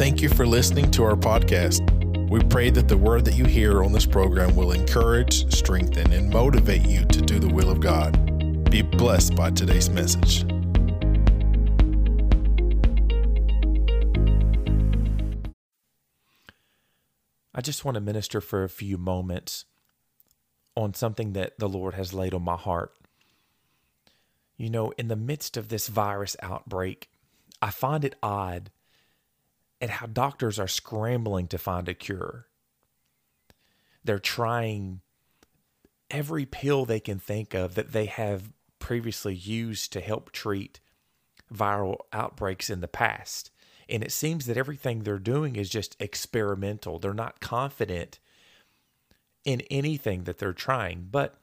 Thank 0.00 0.22
you 0.22 0.30
for 0.30 0.46
listening 0.46 0.90
to 0.92 1.04
our 1.04 1.14
podcast. 1.14 1.82
We 2.30 2.40
pray 2.40 2.70
that 2.70 2.88
the 2.88 2.96
word 2.96 3.26
that 3.26 3.34
you 3.34 3.44
hear 3.44 3.84
on 3.84 3.92
this 3.92 4.06
program 4.06 4.56
will 4.56 4.72
encourage, 4.72 5.52
strengthen, 5.52 6.10
and 6.14 6.30
motivate 6.30 6.86
you 6.86 7.04
to 7.04 7.20
do 7.20 7.38
the 7.38 7.48
will 7.48 7.68
of 7.68 7.80
God. 7.80 8.70
Be 8.70 8.80
blessed 8.80 9.36
by 9.36 9.50
today's 9.50 9.90
message. 9.90 10.46
I 17.54 17.60
just 17.60 17.84
want 17.84 17.96
to 17.96 18.00
minister 18.00 18.40
for 18.40 18.64
a 18.64 18.70
few 18.70 18.96
moments 18.96 19.66
on 20.74 20.94
something 20.94 21.34
that 21.34 21.58
the 21.58 21.68
Lord 21.68 21.92
has 21.92 22.14
laid 22.14 22.32
on 22.32 22.42
my 22.42 22.56
heart. 22.56 22.94
You 24.56 24.70
know, 24.70 24.92
in 24.92 25.08
the 25.08 25.16
midst 25.16 25.58
of 25.58 25.68
this 25.68 25.88
virus 25.88 26.38
outbreak, 26.42 27.10
I 27.60 27.68
find 27.68 28.02
it 28.02 28.16
odd 28.22 28.70
at 29.80 29.90
how 29.90 30.06
doctors 30.06 30.58
are 30.58 30.68
scrambling 30.68 31.46
to 31.48 31.58
find 31.58 31.88
a 31.88 31.94
cure. 31.94 32.46
They're 34.04 34.18
trying 34.18 35.00
every 36.10 36.44
pill 36.46 36.84
they 36.84 37.00
can 37.00 37.18
think 37.18 37.54
of 37.54 37.74
that 37.74 37.92
they 37.92 38.06
have 38.06 38.52
previously 38.78 39.34
used 39.34 39.92
to 39.92 40.00
help 40.00 40.32
treat 40.32 40.80
viral 41.52 41.98
outbreaks 42.12 42.70
in 42.70 42.80
the 42.80 42.88
past. 42.88 43.50
And 43.88 44.02
it 44.02 44.12
seems 44.12 44.46
that 44.46 44.56
everything 44.56 45.00
they're 45.00 45.18
doing 45.18 45.56
is 45.56 45.68
just 45.68 45.96
experimental. 46.00 46.98
They're 46.98 47.12
not 47.12 47.40
confident 47.40 48.18
in 49.44 49.62
anything 49.70 50.24
that 50.24 50.38
they're 50.38 50.52
trying. 50.52 51.08
But 51.10 51.36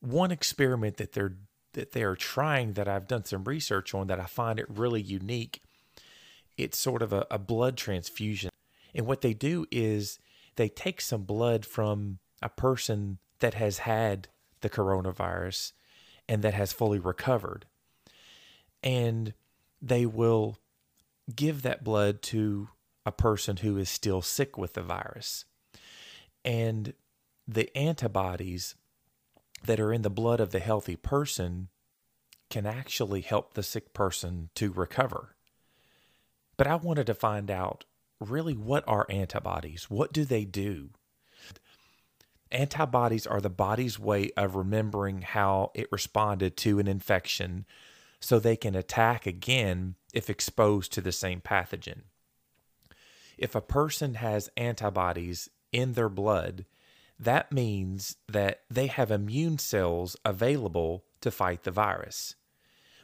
one 0.00 0.30
experiment 0.30 0.96
that 0.98 1.12
they're 1.12 1.36
that 1.72 1.92
they 1.92 2.02
are 2.02 2.16
trying 2.16 2.72
that 2.72 2.88
I've 2.88 3.06
done 3.06 3.24
some 3.24 3.44
research 3.44 3.94
on 3.94 4.06
that 4.06 4.18
I 4.18 4.24
find 4.24 4.58
it 4.58 4.66
really 4.68 5.02
unique. 5.02 5.62
It's 6.58 6.76
sort 6.76 7.00
of 7.00 7.12
a, 7.12 7.26
a 7.30 7.38
blood 7.38 7.76
transfusion. 7.76 8.50
And 8.94 9.06
what 9.06 9.22
they 9.22 9.32
do 9.32 9.64
is 9.70 10.18
they 10.56 10.68
take 10.68 11.00
some 11.00 11.22
blood 11.22 11.64
from 11.64 12.18
a 12.42 12.48
person 12.48 13.18
that 13.38 13.54
has 13.54 13.78
had 13.78 14.28
the 14.60 14.68
coronavirus 14.68 15.72
and 16.28 16.42
that 16.42 16.54
has 16.54 16.72
fully 16.72 16.98
recovered. 16.98 17.64
And 18.82 19.34
they 19.80 20.04
will 20.04 20.58
give 21.34 21.62
that 21.62 21.84
blood 21.84 22.22
to 22.22 22.68
a 23.06 23.12
person 23.12 23.58
who 23.58 23.78
is 23.78 23.88
still 23.88 24.20
sick 24.20 24.58
with 24.58 24.74
the 24.74 24.82
virus. 24.82 25.44
And 26.44 26.94
the 27.46 27.74
antibodies 27.76 28.74
that 29.64 29.80
are 29.80 29.92
in 29.92 30.02
the 30.02 30.10
blood 30.10 30.40
of 30.40 30.50
the 30.50 30.58
healthy 30.58 30.96
person 30.96 31.68
can 32.50 32.66
actually 32.66 33.20
help 33.20 33.54
the 33.54 33.62
sick 33.62 33.92
person 33.92 34.50
to 34.54 34.72
recover. 34.72 35.36
But 36.58 36.66
I 36.66 36.74
wanted 36.74 37.06
to 37.06 37.14
find 37.14 37.50
out 37.50 37.86
really 38.20 38.54
what 38.54 38.84
are 38.86 39.06
antibodies? 39.08 39.84
What 39.88 40.12
do 40.12 40.26
they 40.26 40.44
do? 40.44 40.90
Antibodies 42.50 43.26
are 43.26 43.40
the 43.40 43.48
body's 43.48 43.98
way 43.98 44.30
of 44.36 44.56
remembering 44.56 45.22
how 45.22 45.70
it 45.74 45.92
responded 45.92 46.56
to 46.58 46.78
an 46.78 46.88
infection 46.88 47.64
so 48.20 48.38
they 48.38 48.56
can 48.56 48.74
attack 48.74 49.26
again 49.26 49.94
if 50.12 50.28
exposed 50.28 50.92
to 50.92 51.00
the 51.00 51.12
same 51.12 51.40
pathogen. 51.40 52.02
If 53.36 53.54
a 53.54 53.60
person 53.60 54.14
has 54.14 54.50
antibodies 54.56 55.48
in 55.70 55.92
their 55.92 56.08
blood, 56.08 56.64
that 57.20 57.52
means 57.52 58.16
that 58.28 58.62
they 58.68 58.88
have 58.88 59.12
immune 59.12 59.58
cells 59.58 60.16
available 60.24 61.04
to 61.20 61.30
fight 61.30 61.62
the 61.62 61.70
virus, 61.70 62.34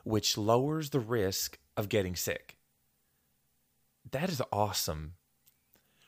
which 0.03 0.37
lowers 0.37 0.91
the 0.91 1.01
risk 1.01 1.59
of 1.77 1.89
getting 1.89 2.17
sick. 2.17 2.54
That 4.15 4.31
is 4.31 4.41
awesome. 4.53 5.15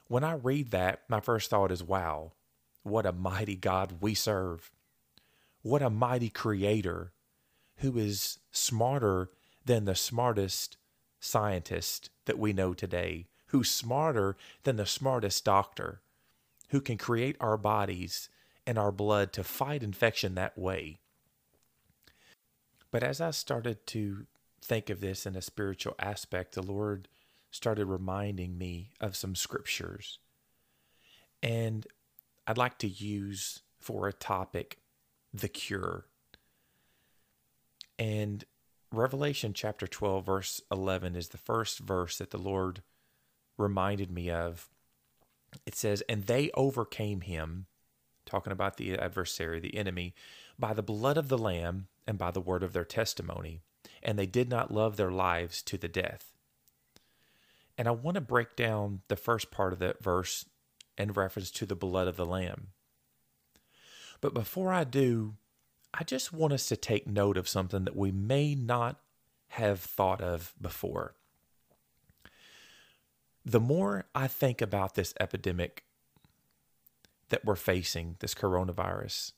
When 0.07 0.23
I 0.23 0.35
read 0.35 0.71
that, 0.71 1.03
my 1.09 1.19
first 1.19 1.51
thought 1.51 1.73
is 1.73 1.83
wow, 1.83 2.35
what 2.85 3.05
a 3.05 3.11
mighty 3.11 3.57
God 3.57 3.95
we 4.01 4.15
serve. 4.15 4.71
What 5.63 5.83
a 5.83 5.91
mighty 5.91 6.29
creator 6.29 7.11
who 7.79 7.99
is 7.99 8.39
smarter 8.53 9.31
than 9.65 9.87
the 9.87 9.97
smartest 9.97 10.77
scientist 11.19 12.11
that 12.27 12.39
we 12.39 12.53
know 12.53 12.75
today, 12.75 13.27
who's 13.49 13.73
smarter 13.73 14.37
than 14.63 14.77
the 14.77 14.87
smartest 14.87 15.45
doctor, 15.45 16.01
who 16.69 16.81
can 16.81 16.99
create 16.99 17.37
our 17.41 17.57
bodies 17.57 18.29
and 18.65 18.79
our 18.79 18.93
blood 18.93 19.33
to 19.33 19.43
fight 19.43 19.83
infection 19.83 20.37
that 20.37 20.57
way. 20.57 21.01
But 22.93 23.03
as 23.03 23.21
I 23.21 23.33
started 23.33 23.85
to 23.89 24.27
think 24.63 24.91
of 24.91 25.01
this 25.01 25.27
in 25.27 25.35
a 25.35 25.43
spiritual 25.43 25.97
aspect, 25.99 26.55
the 26.55 26.63
Lord 26.63 27.09
started 27.57 27.87
reminding 27.87 28.59
me 28.59 28.91
of 29.01 29.17
some 29.17 29.35
scriptures. 29.35 30.19
And 31.43 31.87
I'd 32.47 32.59
like 32.59 32.79
to 32.79 32.89
use 32.89 33.63
for 33.81 34.07
a 34.07 34.13
topic 34.13 34.79
the 35.33 35.49
cure. 35.49 36.07
And 37.99 38.45
Revelation 38.93 39.53
chapter 39.53 39.87
12, 39.87 40.25
verse 40.25 40.61
11 40.71 41.17
is 41.17 41.29
the 41.29 41.39
first 41.39 41.79
verse 41.79 42.19
that 42.19 42.31
the 42.31 42.39
Lord 42.39 42.83
reminded 43.57 44.11
me 44.11 44.31
of. 44.31 44.69
It 45.65 45.75
says, 45.75 46.03
And 46.09 46.27
they 46.27 46.51
overcame 46.55 47.23
him, 47.23 47.67
talking 48.27 48.53
about 48.53 48.77
the 48.77 48.99
adversary, 48.99 49.61
the 49.61 49.77
enemy, 49.77 50.15
by 50.59 50.75
the 50.75 50.83
blood 50.83 51.17
of 51.17 51.29
the 51.29 51.39
Lamb 51.39 51.89
and 52.07 52.19
by 52.19 52.31
the 52.31 52.41
word 52.41 52.63
of 52.63 52.75
their 52.75 52.85
testimony. 52.85 53.61
And 54.03 54.19
they 54.19 54.27
did 54.27 54.49
not 54.51 54.73
love 54.73 54.97
their 54.97 55.11
lives 55.11 55.63
to 55.63 55.79
the 55.79 55.89
death. 55.89 56.36
And 57.79 57.87
I 57.89 57.91
want 57.91 58.15
to 58.15 58.21
break 58.21 58.57
down 58.57 59.03
the 59.09 59.17
first 59.17 59.51
part 59.51 59.73
of 59.73 59.79
that 59.81 60.03
verse 60.03 60.47
in 60.97 61.13
reference 61.13 61.51
to 61.53 61.67
the 61.67 61.77
blood 61.77 62.09
of 62.09 62.17
the 62.17 62.25
Lamb. 62.25 62.69
But 64.21 64.35
before 64.35 64.73
I 64.73 64.85
do, 64.85 65.35
I 65.93 66.05
just 66.05 66.33
want 66.33 66.53
us 66.53 66.67
to 66.67 66.77
take 66.77 67.07
note 67.07 67.37
of 67.37 67.49
something 67.49 67.85
that 67.85 67.97
we 67.97 68.11
may 68.11 68.55
not 68.55 68.99
have 69.49 69.81
thought 69.81 70.21
of 70.21 70.55
before. 70.61 71.15
The 73.45 73.61
more 73.61 74.07
I 74.15 74.27
think 74.27 74.61
about 74.61 74.95
this 74.95 75.15
epidemic 75.21 75.85
that 77.29 77.45
we're 77.45 77.57
facing, 77.57 78.17
this 78.19 78.35
coronavirus, 78.35 79.33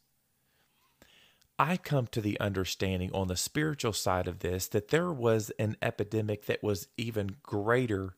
I 1.59 1.77
come 1.77 2.07
to 2.09 2.21
the 2.21 2.39
understanding 2.41 3.11
on 3.13 3.29
the 3.29 3.37
spiritual 3.37 3.93
side 3.93 4.29
of 4.29 4.39
this 4.39 4.69
that 4.69 4.89
there 4.89 5.13
was 5.13 5.51
an 5.59 5.77
epidemic 5.83 6.47
that 6.47 6.63
was 6.63 6.89
even 6.97 7.37
greater 7.43 8.15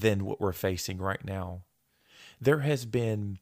than 0.00 0.24
what 0.24 0.40
we're 0.40 0.52
facing 0.52 0.98
right 0.98 1.24
now. 1.24 1.62
There 2.40 2.60
has 2.60 2.84
been 2.84 3.38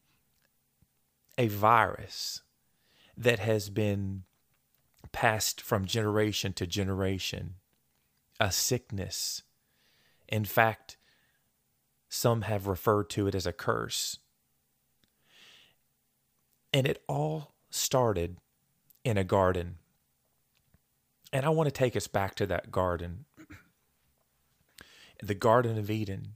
a 1.36 1.48
virus 1.48 2.42
that 3.16 3.40
has 3.40 3.70
been 3.70 4.24
passed 5.12 5.60
from 5.60 5.84
generation 5.84 6.52
to 6.54 6.66
generation, 6.66 7.54
a 8.38 8.52
sickness. 8.52 9.42
In 10.28 10.44
fact, 10.44 10.96
some 12.08 12.42
have 12.42 12.66
referred 12.66 13.10
to 13.10 13.26
it 13.26 13.34
as 13.34 13.46
a 13.46 13.52
curse. 13.52 14.18
And 16.72 16.86
it 16.86 17.02
all 17.08 17.54
started 17.70 18.38
in 19.04 19.16
a 19.16 19.24
garden. 19.24 19.78
And 21.32 21.44
I 21.44 21.48
want 21.48 21.66
to 21.66 21.72
take 21.72 21.96
us 21.96 22.06
back 22.06 22.36
to 22.36 22.46
that 22.46 22.70
garden, 22.70 23.24
the 25.22 25.34
Garden 25.34 25.78
of 25.78 25.90
Eden. 25.90 26.34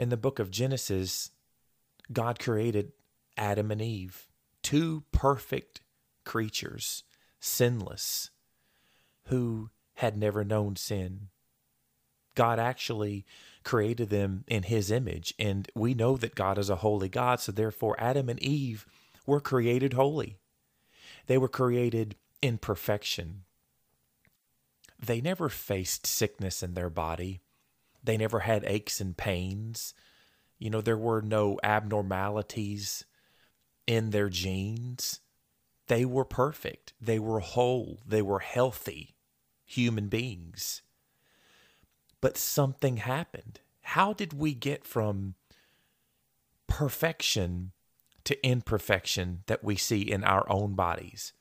In 0.00 0.08
the 0.08 0.16
book 0.16 0.38
of 0.38 0.50
Genesis, 0.50 1.30
God 2.10 2.38
created 2.38 2.92
Adam 3.36 3.70
and 3.70 3.82
Eve 3.82 4.28
two 4.62 5.04
perfect 5.12 5.82
creatures, 6.24 7.02
sinless, 7.38 8.30
who 9.26 9.68
had 9.96 10.16
never 10.16 10.42
known 10.42 10.76
sin. 10.76 11.28
God 12.34 12.58
actually 12.58 13.26
created 13.62 14.08
them 14.08 14.44
in 14.48 14.62
his 14.62 14.90
image, 14.90 15.34
and 15.38 15.70
we 15.74 15.92
know 15.92 16.16
that 16.16 16.34
God 16.34 16.56
is 16.56 16.70
a 16.70 16.76
holy 16.76 17.10
God, 17.10 17.38
so 17.38 17.52
therefore 17.52 17.94
Adam 17.98 18.30
and 18.30 18.42
Eve 18.42 18.86
were 19.26 19.38
created 19.38 19.92
holy. 19.92 20.38
They 21.26 21.36
were 21.36 21.46
created 21.46 22.16
in 22.40 22.56
perfection. 22.56 23.42
They 24.98 25.20
never 25.20 25.50
faced 25.50 26.06
sickness 26.06 26.62
in 26.62 26.72
their 26.72 26.88
body. 26.88 27.42
They 28.02 28.16
never 28.16 28.40
had 28.40 28.64
aches 28.64 29.00
and 29.00 29.16
pains. 29.16 29.94
You 30.58 30.70
know, 30.70 30.80
there 30.80 30.96
were 30.96 31.22
no 31.22 31.58
abnormalities 31.62 33.04
in 33.86 34.10
their 34.10 34.28
genes, 34.28 35.20
they 35.90 36.04
were 36.04 36.24
perfect. 36.24 36.92
They 37.00 37.18
were 37.18 37.40
whole. 37.40 37.98
They 38.06 38.22
were 38.22 38.38
healthy 38.38 39.16
human 39.64 40.06
beings. 40.06 40.82
But 42.20 42.36
something 42.36 42.98
happened. 42.98 43.58
How 43.82 44.12
did 44.12 44.32
we 44.32 44.54
get 44.54 44.84
from 44.84 45.34
perfection 46.68 47.72
to 48.22 48.46
imperfection 48.46 49.42
that 49.46 49.64
we 49.64 49.74
see 49.74 50.02
in 50.02 50.22
our 50.22 50.48
own 50.48 50.74
bodies? 50.74 51.32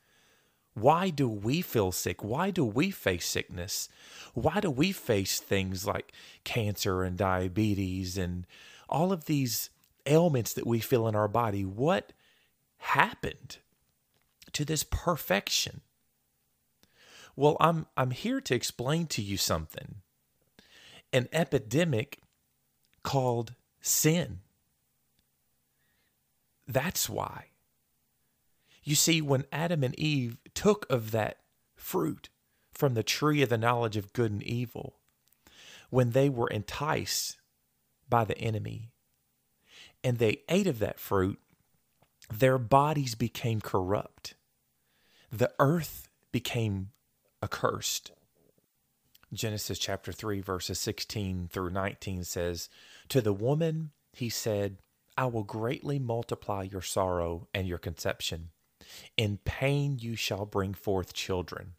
Why 0.79 1.09
do 1.09 1.27
we 1.27 1.61
feel 1.61 1.91
sick? 1.91 2.23
Why 2.23 2.51
do 2.51 2.63
we 2.63 2.91
face 2.91 3.27
sickness? 3.27 3.89
Why 4.33 4.59
do 4.59 4.69
we 4.71 4.91
face 4.91 5.39
things 5.39 5.85
like 5.85 6.13
cancer 6.43 7.03
and 7.03 7.17
diabetes 7.17 8.17
and 8.17 8.45
all 8.87 9.11
of 9.11 9.25
these 9.25 9.69
ailments 10.05 10.53
that 10.53 10.67
we 10.67 10.79
feel 10.79 11.07
in 11.07 11.15
our 11.15 11.27
body? 11.27 11.65
What 11.65 12.13
happened 12.77 13.57
to 14.53 14.65
this 14.65 14.83
perfection? 14.83 15.81
Well, 17.35 17.57
I'm 17.59 17.85
I'm 17.95 18.11
here 18.11 18.41
to 18.41 18.55
explain 18.55 19.07
to 19.07 19.21
you 19.21 19.37
something. 19.37 19.95
An 21.11 21.27
epidemic 21.31 22.19
called 23.03 23.53
sin. 23.81 24.39
That's 26.67 27.09
why. 27.09 27.48
You 28.89 28.95
see, 28.95 29.21
when 29.21 29.45
Adam 29.51 29.83
and 29.83 29.93
Eve 29.99 30.39
took 30.55 30.87
of 30.89 31.11
that 31.11 31.37
fruit 31.75 32.29
from 32.73 32.95
the 32.95 33.03
tree 33.03 33.43
of 33.43 33.49
the 33.49 33.55
knowledge 33.55 33.95
of 33.97 34.13
good 34.13 34.31
and 34.31 34.41
evil, 34.41 34.95
when 35.91 36.09
they 36.09 36.27
were 36.27 36.47
enticed 36.47 37.37
by 38.09 38.25
the 38.25 38.35
enemy 38.39 38.89
and 40.03 40.17
they 40.17 40.41
ate 40.49 40.65
of 40.65 40.79
that 40.79 40.99
fruit, 40.99 41.37
their 42.33 42.57
bodies 42.57 43.13
became 43.13 43.61
corrupt. 43.61 44.33
The 45.31 45.51
earth 45.59 46.09
became 46.31 46.89
accursed. 47.43 48.09
Genesis 49.31 49.77
chapter 49.77 50.11
3, 50.11 50.41
verses 50.41 50.79
16 50.79 51.49
through 51.51 51.69
19 51.69 52.23
says, 52.23 52.69
To 53.09 53.21
the 53.21 53.33
woman 53.33 53.91
he 54.13 54.29
said, 54.29 54.77
I 55.15 55.27
will 55.27 55.43
greatly 55.43 55.99
multiply 55.99 56.63
your 56.63 56.81
sorrow 56.81 57.47
and 57.53 57.67
your 57.67 57.77
conception. 57.77 58.49
In 59.17 59.37
pain 59.43 59.97
you 59.99 60.15
shall 60.15 60.45
bring 60.45 60.73
forth 60.73 61.13
children. 61.13 61.73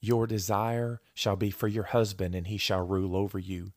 Your 0.00 0.26
desire 0.26 1.00
shall 1.14 1.36
be 1.36 1.50
for 1.50 1.68
your 1.68 1.84
husband, 1.84 2.34
and 2.34 2.46
he 2.46 2.58
shall 2.58 2.86
rule 2.86 3.16
over 3.16 3.38
you. 3.38 3.72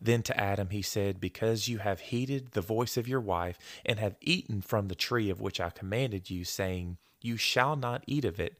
Then 0.00 0.22
to 0.24 0.38
Adam 0.38 0.70
he 0.70 0.82
said, 0.82 1.20
Because 1.20 1.68
you 1.68 1.78
have 1.78 2.00
heeded 2.00 2.52
the 2.52 2.60
voice 2.60 2.96
of 2.96 3.08
your 3.08 3.20
wife, 3.20 3.58
and 3.84 3.98
have 3.98 4.16
eaten 4.20 4.60
from 4.60 4.88
the 4.88 4.94
tree 4.94 5.30
of 5.30 5.40
which 5.40 5.60
I 5.60 5.70
commanded 5.70 6.30
you, 6.30 6.44
saying, 6.44 6.98
You 7.20 7.36
shall 7.36 7.76
not 7.76 8.04
eat 8.06 8.24
of 8.24 8.38
it, 8.38 8.58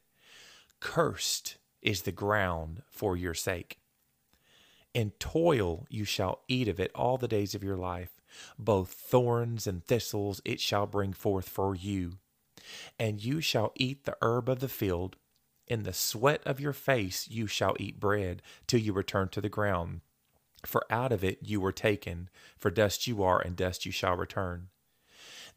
cursed 0.81 1.57
is 1.83 2.03
the 2.03 2.13
ground 2.13 2.83
for 2.91 3.17
your 3.17 3.35
sake. 3.35 3.79
In 4.95 5.11
toil 5.19 5.87
you 5.89 6.05
shall 6.05 6.41
eat 6.49 6.69
of 6.69 6.79
it 6.79 6.91
all 6.95 7.19
the 7.19 7.29
days 7.29 7.55
of 7.55 7.63
your 7.63 7.77
life. 7.77 8.21
Both 8.59 8.93
thorns 8.93 9.67
and 9.67 9.85
thistles 9.85 10.41
it 10.45 10.61
shall 10.61 10.87
bring 10.87 11.13
forth 11.13 11.49
for 11.49 11.75
you. 11.75 12.19
And 12.99 13.23
you 13.23 13.41
shall 13.41 13.73
eat 13.77 14.05
the 14.05 14.17
herb 14.23 14.49
of 14.49 14.61
the 14.61 14.69
field. 14.69 15.17
In 15.67 15.85
the 15.85 15.93
sweat 15.93 16.43
of 16.45 16.61
your 16.61 16.73
face 16.73 17.29
you 17.29 17.47
shall 17.47 17.77
eat 17.79 18.01
bread 18.01 18.43
till 18.67 18.81
you 18.81 18.93
return 18.93 19.29
to 19.31 19.41
the 19.41 19.49
ground. 19.49 20.01
For 20.65 20.85
out 20.91 21.13
of 21.13 21.25
it 21.25 21.39
you 21.43 21.61
were 21.61 21.73
taken, 21.73 22.29
for 22.57 22.71
dust 22.71 23.07
you 23.07 23.23
are, 23.23 23.41
and 23.41 23.57
dust 23.57 23.85
you 23.87 23.93
shall 23.93 24.17
return. 24.17 24.69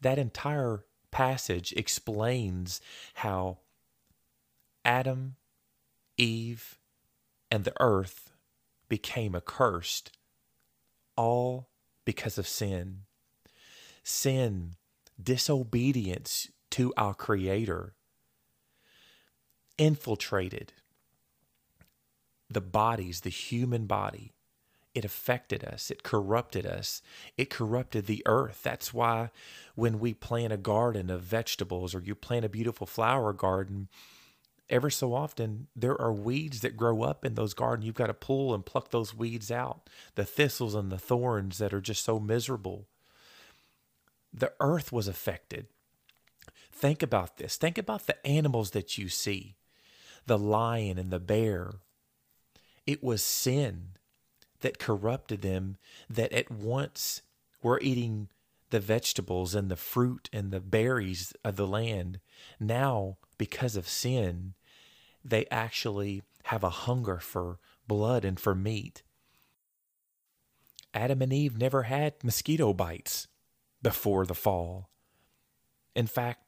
That 0.00 0.18
entire 0.18 0.84
passage 1.10 1.72
explains 1.72 2.80
how 3.14 3.58
Adam, 4.84 5.36
Eve, 6.16 6.78
and 7.50 7.64
the 7.64 7.72
earth 7.80 8.30
became 8.88 9.34
accursed, 9.34 10.12
all 11.16 11.68
because 12.04 12.38
of 12.38 12.46
sin. 12.46 13.02
Sin, 14.02 14.76
disobedience 15.20 16.48
to 16.76 16.92
our 16.98 17.14
Creator, 17.14 17.94
infiltrated 19.78 20.74
the 22.50 22.60
bodies, 22.60 23.22
the 23.22 23.30
human 23.30 23.86
body. 23.86 24.34
It 24.94 25.02
affected 25.02 25.64
us. 25.64 25.90
It 25.90 26.02
corrupted 26.02 26.66
us. 26.66 27.00
It 27.38 27.48
corrupted 27.48 28.04
the 28.04 28.22
earth. 28.26 28.60
That's 28.62 28.92
why 28.92 29.30
when 29.74 29.98
we 29.98 30.12
plant 30.12 30.52
a 30.52 30.58
garden 30.58 31.08
of 31.08 31.22
vegetables 31.22 31.94
or 31.94 32.00
you 32.00 32.14
plant 32.14 32.44
a 32.44 32.50
beautiful 32.50 32.86
flower 32.86 33.32
garden, 33.32 33.88
ever 34.68 34.90
so 34.90 35.14
often 35.14 35.68
there 35.74 35.98
are 35.98 36.12
weeds 36.12 36.60
that 36.60 36.76
grow 36.76 37.02
up 37.02 37.24
in 37.24 37.36
those 37.36 37.54
gardens. 37.54 37.86
You've 37.86 37.94
got 37.94 38.08
to 38.08 38.14
pull 38.14 38.52
and 38.52 38.66
pluck 38.66 38.90
those 38.90 39.14
weeds 39.14 39.50
out, 39.50 39.88
the 40.14 40.26
thistles 40.26 40.74
and 40.74 40.92
the 40.92 40.98
thorns 40.98 41.56
that 41.56 41.72
are 41.72 41.80
just 41.80 42.04
so 42.04 42.20
miserable. 42.20 42.86
The 44.30 44.52
earth 44.60 44.92
was 44.92 45.08
affected. 45.08 45.68
Think 46.76 47.02
about 47.02 47.38
this. 47.38 47.56
Think 47.56 47.78
about 47.78 48.06
the 48.06 48.24
animals 48.26 48.72
that 48.72 48.98
you 48.98 49.08
see 49.08 49.56
the 50.26 50.38
lion 50.38 50.98
and 50.98 51.10
the 51.10 51.20
bear. 51.20 51.76
It 52.84 53.02
was 53.02 53.22
sin 53.22 53.92
that 54.60 54.78
corrupted 54.78 55.40
them, 55.40 55.76
that 56.10 56.32
at 56.32 56.50
once 56.50 57.22
were 57.62 57.80
eating 57.80 58.28
the 58.70 58.80
vegetables 58.80 59.54
and 59.54 59.70
the 59.70 59.76
fruit 59.76 60.28
and 60.32 60.50
the 60.50 60.60
berries 60.60 61.32
of 61.44 61.56
the 61.56 61.66
land. 61.66 62.20
Now, 62.58 63.18
because 63.38 63.76
of 63.76 63.88
sin, 63.88 64.54
they 65.24 65.46
actually 65.50 66.22
have 66.44 66.64
a 66.64 66.70
hunger 66.70 67.18
for 67.18 67.58
blood 67.86 68.24
and 68.24 68.38
for 68.38 68.54
meat. 68.54 69.02
Adam 70.92 71.22
and 71.22 71.32
Eve 71.32 71.56
never 71.56 71.84
had 71.84 72.22
mosquito 72.22 72.72
bites 72.72 73.28
before 73.82 74.26
the 74.26 74.34
fall. 74.34 74.90
In 75.94 76.06
fact, 76.06 76.45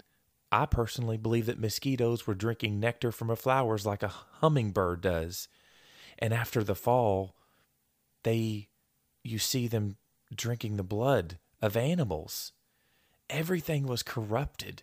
I 0.51 0.67
personally 0.67 1.19
believe 1.19 1.47
that 1.47 1.59
mosquitoes 1.59 2.27
were 2.27 2.35
drinking 2.35 2.81
nectar 2.81 3.13
from 3.13 3.29
the 3.29 3.37
flowers 3.37 3.85
like 3.85 4.03
a 4.03 4.13
hummingbird 4.41 5.03
does. 5.03 5.49
And 6.19 6.33
after 6.33 6.65
the 6.65 6.75
fall, 6.75 7.35
they 8.23 8.69
you 9.23 9.39
see 9.39 9.67
them 9.69 9.97
drinking 10.35 10.77
the 10.77 10.83
blood 10.83 11.39
of 11.61 11.77
animals. 11.77 12.53
Everything 13.29 13.87
was 13.87 14.03
corrupted. 14.03 14.83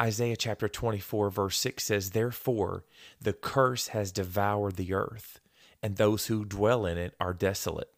Isaiah 0.00 0.36
chapter 0.36 0.68
24, 0.68 1.30
verse 1.30 1.58
6 1.58 1.84
says, 1.84 2.10
Therefore 2.10 2.84
the 3.20 3.32
curse 3.32 3.88
has 3.88 4.12
devoured 4.12 4.76
the 4.76 4.92
earth, 4.92 5.40
and 5.82 5.96
those 5.96 6.26
who 6.26 6.44
dwell 6.44 6.86
in 6.86 6.98
it 6.98 7.14
are 7.20 7.32
desolate. 7.32 7.90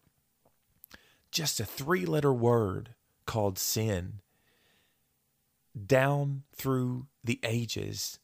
Just 1.31 1.59
a 1.59 1.65
three 1.65 2.05
letter 2.05 2.33
word 2.33 2.95
called 3.25 3.57
sin 3.57 4.19
down 5.87 6.43
through 6.55 7.07
the 7.23 7.39
ages 7.43 8.19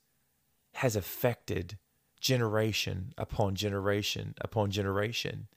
has 0.76 0.96
affected 0.96 1.78
generation 2.20 3.14
upon 3.18 3.56
generation 3.56 4.34
upon 4.42 4.72
generation. 4.72 5.48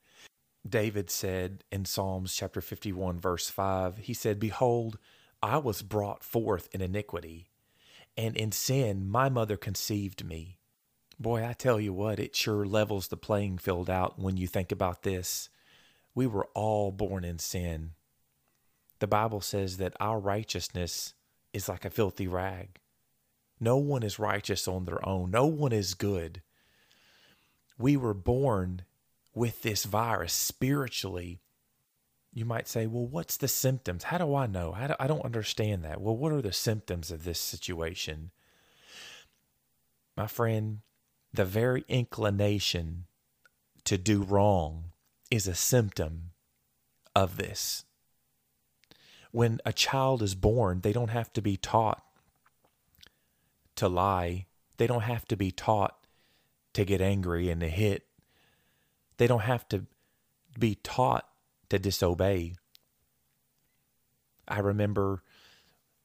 David 0.68 1.10
said 1.10 1.64
in 1.72 1.84
Psalms 1.84 2.34
chapter 2.34 2.60
51, 2.60 3.18
verse 3.18 3.48
5, 3.48 3.98
he 3.98 4.14
said, 4.14 4.38
Behold, 4.38 4.98
I 5.42 5.56
was 5.56 5.82
brought 5.82 6.22
forth 6.22 6.68
in 6.72 6.82
iniquity, 6.82 7.50
and 8.16 8.36
in 8.36 8.52
sin 8.52 9.08
my 9.08 9.28
mother 9.28 9.56
conceived 9.56 10.24
me. 10.24 10.58
Boy, 11.18 11.46
I 11.46 11.54
tell 11.54 11.80
you 11.80 11.92
what, 11.92 12.18
it 12.18 12.36
sure 12.36 12.64
levels 12.64 13.08
the 13.08 13.16
playing 13.16 13.58
field 13.58 13.88
out 13.90 14.18
when 14.18 14.36
you 14.36 14.46
think 14.46 14.70
about 14.70 15.02
this. 15.02 15.48
We 16.14 16.26
were 16.26 16.48
all 16.54 16.92
born 16.92 17.24
in 17.24 17.38
sin. 17.38 17.92
The 18.98 19.06
Bible 19.06 19.40
says 19.40 19.78
that 19.78 19.94
our 19.98 20.18
righteousness 20.18 21.14
is 21.52 21.68
like 21.68 21.84
a 21.84 21.90
filthy 21.90 22.26
rag. 22.26 22.80
No 23.58 23.76
one 23.76 24.02
is 24.02 24.18
righteous 24.18 24.66
on 24.66 24.84
their 24.84 25.06
own, 25.06 25.30
no 25.30 25.46
one 25.46 25.72
is 25.72 25.94
good. 25.94 26.42
We 27.78 27.96
were 27.96 28.14
born 28.14 28.82
with 29.34 29.62
this 29.62 29.84
virus 29.84 30.32
spiritually. 30.32 31.40
You 32.32 32.44
might 32.44 32.68
say, 32.68 32.86
well, 32.86 33.06
what's 33.06 33.36
the 33.36 33.48
symptoms? 33.48 34.04
How 34.04 34.18
do 34.18 34.34
I 34.34 34.46
know? 34.46 34.76
Do, 34.86 34.94
I 35.00 35.06
don't 35.06 35.24
understand 35.24 35.84
that. 35.84 36.00
Well, 36.00 36.16
what 36.16 36.32
are 36.32 36.42
the 36.42 36.52
symptoms 36.52 37.10
of 37.10 37.24
this 37.24 37.40
situation? 37.40 38.30
My 40.16 40.26
friend, 40.26 40.80
the 41.32 41.44
very 41.44 41.84
inclination 41.88 43.06
to 43.84 43.98
do 43.98 44.22
wrong 44.22 44.92
is 45.30 45.48
a 45.48 45.54
symptom 45.54 46.30
of 47.16 47.36
this 47.36 47.84
when 49.30 49.60
a 49.64 49.72
child 49.72 50.22
is 50.22 50.34
born, 50.34 50.80
they 50.80 50.92
don't 50.92 51.10
have 51.10 51.32
to 51.34 51.42
be 51.42 51.56
taught 51.56 52.02
to 53.76 53.88
lie. 53.88 54.46
They 54.76 54.86
don't 54.86 55.02
have 55.02 55.26
to 55.26 55.36
be 55.36 55.50
taught 55.50 55.96
to 56.74 56.84
get 56.84 57.00
angry 57.00 57.48
and 57.50 57.60
to 57.60 57.68
hit. 57.68 58.06
They 59.16 59.26
don't 59.26 59.40
have 59.40 59.68
to 59.68 59.86
be 60.58 60.76
taught 60.76 61.28
to 61.68 61.78
disobey. 61.78 62.54
I 64.48 64.58
remember 64.58 65.22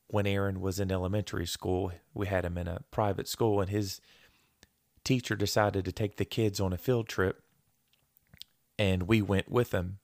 when 0.07 0.27
Aaron 0.27 0.61
was 0.61 0.79
in 0.79 0.91
elementary 0.91 1.47
school, 1.47 1.91
we 2.13 2.27
had 2.27 2.45
him 2.45 2.57
in 2.57 2.67
a 2.67 2.81
private 2.91 3.27
school, 3.27 3.59
and 3.59 3.69
his 3.69 4.01
teacher 5.03 5.35
decided 5.35 5.83
to 5.85 5.91
take 5.91 6.17
the 6.17 6.25
kids 6.25 6.59
on 6.59 6.73
a 6.73 6.77
field 6.77 7.07
trip, 7.07 7.41
and 8.77 9.03
we 9.03 9.21
went 9.21 9.49
with 9.49 9.71
them. 9.71 9.97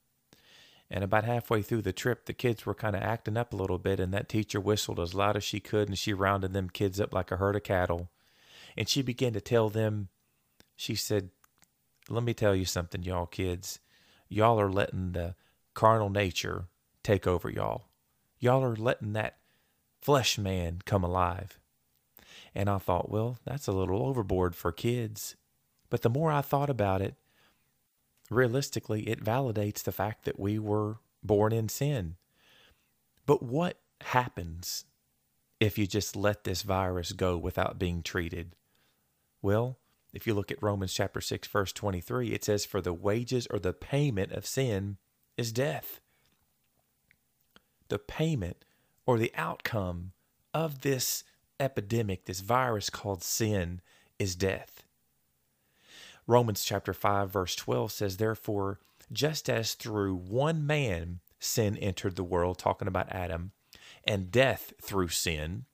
And 0.94 1.02
about 1.02 1.24
halfway 1.24 1.62
through 1.62 1.82
the 1.82 1.92
trip, 1.94 2.26
the 2.26 2.34
kids 2.34 2.66
were 2.66 2.74
kind 2.74 2.94
of 2.94 3.00
acting 3.02 3.38
up 3.38 3.54
a 3.54 3.56
little 3.56 3.78
bit, 3.78 3.98
and 3.98 4.12
that 4.12 4.28
teacher 4.28 4.60
whistled 4.60 5.00
as 5.00 5.14
loud 5.14 5.38
as 5.38 5.42
she 5.42 5.58
could, 5.58 5.88
and 5.88 5.96
she 5.96 6.12
rounded 6.12 6.52
them 6.52 6.68
kids 6.68 7.00
up 7.00 7.14
like 7.14 7.30
a 7.30 7.38
herd 7.38 7.56
of 7.56 7.62
cattle. 7.62 8.10
And 8.76 8.86
she 8.86 9.00
began 9.00 9.32
to 9.32 9.40
tell 9.40 9.70
them, 9.70 10.08
she 10.76 10.94
said, 10.94 11.30
Let 12.10 12.24
me 12.24 12.34
tell 12.34 12.54
you 12.54 12.66
something, 12.66 13.02
y'all 13.02 13.24
kids. 13.24 13.80
Y'all 14.28 14.60
are 14.60 14.70
letting 14.70 15.12
the 15.12 15.34
carnal 15.72 16.10
nature 16.10 16.66
take 17.02 17.26
over 17.26 17.48
y'all. 17.48 17.86
Y'all 18.38 18.62
are 18.62 18.76
letting 18.76 19.14
that 19.14 19.38
flesh 20.02 20.36
man 20.36 20.80
come 20.84 21.04
alive. 21.04 21.58
And 22.54 22.68
I 22.68 22.76
thought, 22.76 23.10
well, 23.10 23.38
that's 23.46 23.66
a 23.66 23.72
little 23.72 24.02
overboard 24.02 24.54
for 24.54 24.72
kids. 24.72 25.36
But 25.88 26.02
the 26.02 26.10
more 26.10 26.30
I 26.30 26.42
thought 26.42 26.68
about 26.68 27.00
it, 27.00 27.14
realistically, 28.34 29.08
it 29.08 29.22
validates 29.22 29.82
the 29.82 29.92
fact 29.92 30.24
that 30.24 30.38
we 30.38 30.58
were 30.58 30.98
born 31.22 31.52
in 31.52 31.68
sin. 31.68 32.16
But 33.26 33.42
what 33.42 33.78
happens 34.00 34.84
if 35.60 35.78
you 35.78 35.86
just 35.86 36.16
let 36.16 36.44
this 36.44 36.62
virus 36.62 37.12
go 37.12 37.36
without 37.38 37.78
being 37.78 38.02
treated? 38.02 38.56
Well, 39.40 39.78
if 40.12 40.26
you 40.26 40.34
look 40.34 40.50
at 40.50 40.62
Romans 40.62 40.92
chapter 40.92 41.20
6 41.20 41.48
verse 41.48 41.72
23, 41.72 42.32
it 42.32 42.44
says 42.44 42.64
for 42.64 42.80
the 42.80 42.92
wages 42.92 43.46
or 43.50 43.58
the 43.58 43.72
payment 43.72 44.32
of 44.32 44.46
sin 44.46 44.98
is 45.36 45.52
death. 45.52 46.00
The 47.88 47.98
payment 47.98 48.64
or 49.06 49.18
the 49.18 49.32
outcome 49.34 50.12
of 50.52 50.82
this 50.82 51.24
epidemic, 51.58 52.26
this 52.26 52.40
virus 52.40 52.90
called 52.90 53.22
sin, 53.22 53.80
is 54.18 54.34
death. 54.36 54.81
Romans 56.26 56.64
chapter 56.64 56.92
5 56.92 57.30
verse 57.30 57.54
12 57.56 57.92
says 57.92 58.16
therefore 58.16 58.80
just 59.12 59.50
as 59.50 59.74
through 59.74 60.14
one 60.14 60.66
man 60.66 61.20
sin 61.38 61.76
entered 61.76 62.16
the 62.16 62.24
world 62.24 62.58
talking 62.58 62.88
about 62.88 63.10
Adam 63.10 63.52
and 64.04 64.30
death 64.30 64.72
through 64.80 65.08
sin 65.08 65.64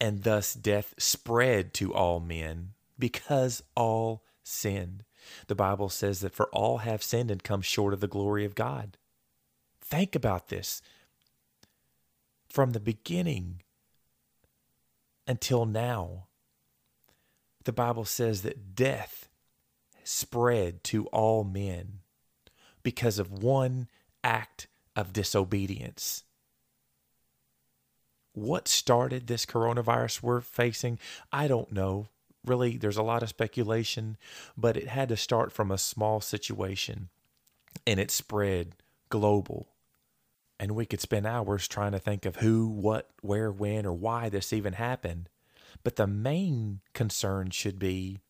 and 0.00 0.22
thus 0.22 0.54
death 0.54 0.94
spread 0.98 1.72
to 1.74 1.94
all 1.94 2.20
men 2.20 2.70
because 2.98 3.62
all 3.74 4.22
sinned. 4.42 5.04
The 5.46 5.54
Bible 5.54 5.88
says 5.88 6.20
that 6.20 6.34
for 6.34 6.46
all 6.46 6.78
have 6.78 7.02
sinned 7.02 7.30
and 7.30 7.42
come 7.42 7.62
short 7.62 7.94
of 7.94 8.00
the 8.00 8.08
glory 8.08 8.44
of 8.44 8.54
God. 8.54 8.98
Think 9.80 10.14
about 10.14 10.48
this. 10.48 10.82
From 12.48 12.72
the 12.72 12.80
beginning 12.80 13.62
until 15.26 15.64
now, 15.64 16.26
the 17.64 17.72
Bible 17.72 18.04
says 18.04 18.42
that 18.42 18.74
death 18.74 19.28
spread 20.04 20.84
to 20.84 21.06
all 21.06 21.44
men 21.44 22.00
because 22.82 23.18
of 23.18 23.32
one 23.32 23.88
act 24.22 24.66
of 24.94 25.12
disobedience. 25.12 26.24
What 28.34 28.68
started 28.68 29.26
this 29.26 29.46
coronavirus 29.46 30.22
we're 30.22 30.40
facing? 30.40 30.98
I 31.32 31.48
don't 31.48 31.72
know. 31.72 32.08
Really, 32.44 32.76
there's 32.76 32.98
a 32.98 33.02
lot 33.02 33.22
of 33.22 33.30
speculation, 33.30 34.18
but 34.56 34.76
it 34.76 34.88
had 34.88 35.08
to 35.08 35.16
start 35.16 35.52
from 35.52 35.70
a 35.70 35.78
small 35.78 36.20
situation 36.20 37.08
and 37.86 37.98
it 37.98 38.10
spread 38.10 38.74
global. 39.08 39.68
And 40.60 40.72
we 40.72 40.86
could 40.86 41.00
spend 41.00 41.26
hours 41.26 41.66
trying 41.66 41.92
to 41.92 41.98
think 41.98 42.26
of 42.26 42.36
who, 42.36 42.68
what, 42.68 43.10
where, 43.22 43.50
when, 43.50 43.86
or 43.86 43.92
why 43.92 44.28
this 44.28 44.52
even 44.52 44.74
happened. 44.74 45.28
But 45.82 45.96
the 45.96 46.06
main 46.06 46.80
concern 46.92 47.50
should 47.50 47.78
be 47.78 48.20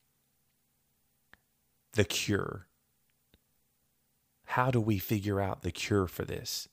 the 1.92 2.04
cure. 2.04 2.66
How 4.46 4.70
do 4.70 4.80
we 4.80 4.98
figure 4.98 5.40
out 5.40 5.62
the 5.62 5.70
cure 5.70 6.06
for 6.06 6.24
this? 6.24 6.68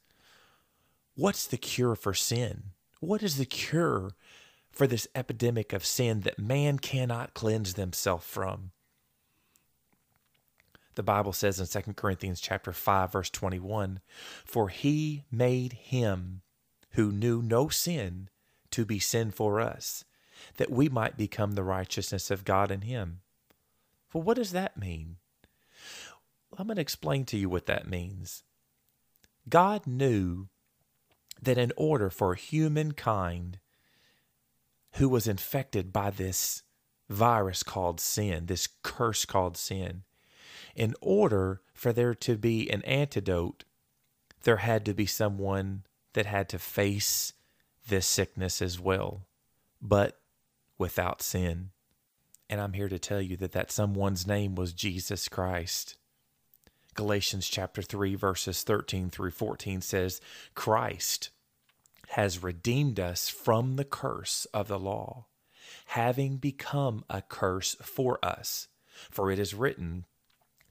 What's 1.16 1.46
the 1.46 1.58
cure 1.58 1.96
for 1.96 2.14
sin? 2.14 2.72
What 3.00 3.24
is 3.24 3.38
the 3.38 3.46
cure 3.46 4.12
for 4.72 4.88
this 4.88 5.08
epidemic 5.14 5.74
of 5.74 5.86
sin 5.86 6.22
that 6.22 6.40
man 6.40 6.80
cannot 6.80 7.34
cleanse 7.34 7.74
themselves 7.74 8.26
from? 8.26 8.72
The 10.96 11.04
Bible 11.04 11.34
says 11.34 11.60
in 11.60 11.68
2 11.68 11.94
Corinthians 11.94 12.42
chapter 12.42 12.74
5 12.74 13.12
verse 13.14 13.30
21, 13.30 14.02
"For 14.46 14.70
he 14.70 15.24
made 15.32 15.74
him 15.74 16.42
who 16.92 17.12
knew 17.12 17.42
no 17.42 17.70
sin 17.70 18.30
to 18.72 18.86
be 18.86 19.00
sin 19.00 19.32
for 19.32 19.60
us, 19.60 20.04
that 20.58 20.72
we 20.72 20.90
might 20.90 21.18
become 21.18 21.54
the 21.54 21.64
righteousness 21.64 22.32
of 22.32 22.46
God 22.46 22.72
in 22.72 22.82
him. 22.82 23.22
Well, 24.14 24.24
what 24.24 24.38
does 24.38 24.52
that 24.52 24.78
mean? 24.78 25.18
I'm 26.58 26.68
going 26.68 26.76
to 26.76 26.82
explain 26.82 27.26
to 27.26 27.38
you 27.38 27.50
what 27.50 27.66
that 27.68 27.88
means. 27.88 28.44
God 29.48 29.88
knew 29.88 30.48
that 31.42 31.58
in 31.58 31.72
order 31.76 32.10
for 32.10 32.36
humankind 32.36 33.60
who 34.96 35.10
was 35.10 35.28
infected 35.28 35.92
by 35.92 36.10
this 36.10 36.64
virus 37.10 37.64
called 37.64 38.00
sin, 38.00 38.46
this 38.46 38.68
curse 38.84 39.26
called 39.26 39.58
sin, 39.58 40.04
in 40.76 40.94
order 41.02 41.62
for 41.74 41.92
there 41.92 42.14
to 42.14 42.38
be 42.38 42.70
an 42.70 42.82
antidote, 42.84 43.64
there 44.44 44.58
had 44.58 44.86
to 44.86 44.94
be 44.94 45.06
someone 45.06 45.84
that 46.14 46.26
had 46.26 46.50
to 46.50 46.60
face 46.60 47.34
this 47.88 48.06
sickness 48.06 48.62
as 48.62 48.80
well. 48.80 49.28
But 49.82 50.21
without 50.82 51.22
sin. 51.22 51.70
And 52.50 52.60
I'm 52.60 52.74
here 52.74 52.90
to 52.90 52.98
tell 52.98 53.22
you 53.22 53.38
that 53.38 53.52
that 53.52 53.72
someone's 53.72 54.26
name 54.26 54.56
was 54.56 54.74
Jesus 54.74 55.30
Christ. 55.30 55.96
Galatians 56.96 57.48
chapter 57.48 57.84
3 57.84 58.16
verses 58.16 58.64
13 58.64 59.12
through 59.12 59.30
14 59.30 59.82
says, 59.82 60.20
Christ 60.56 61.30
has 62.10 62.42
redeemed 62.42 63.00
us 63.00 63.30
from 63.30 63.76
the 63.76 63.86
curse 63.86 64.46
of 64.56 64.68
the 64.68 64.80
law, 64.80 65.28
having 65.86 66.38
become 66.38 67.06
a 67.12 67.22
curse 67.22 67.76
for 67.84 68.18
us. 68.26 68.68
For 69.12 69.32
it 69.32 69.38
is 69.38 69.54
written, 69.54 70.06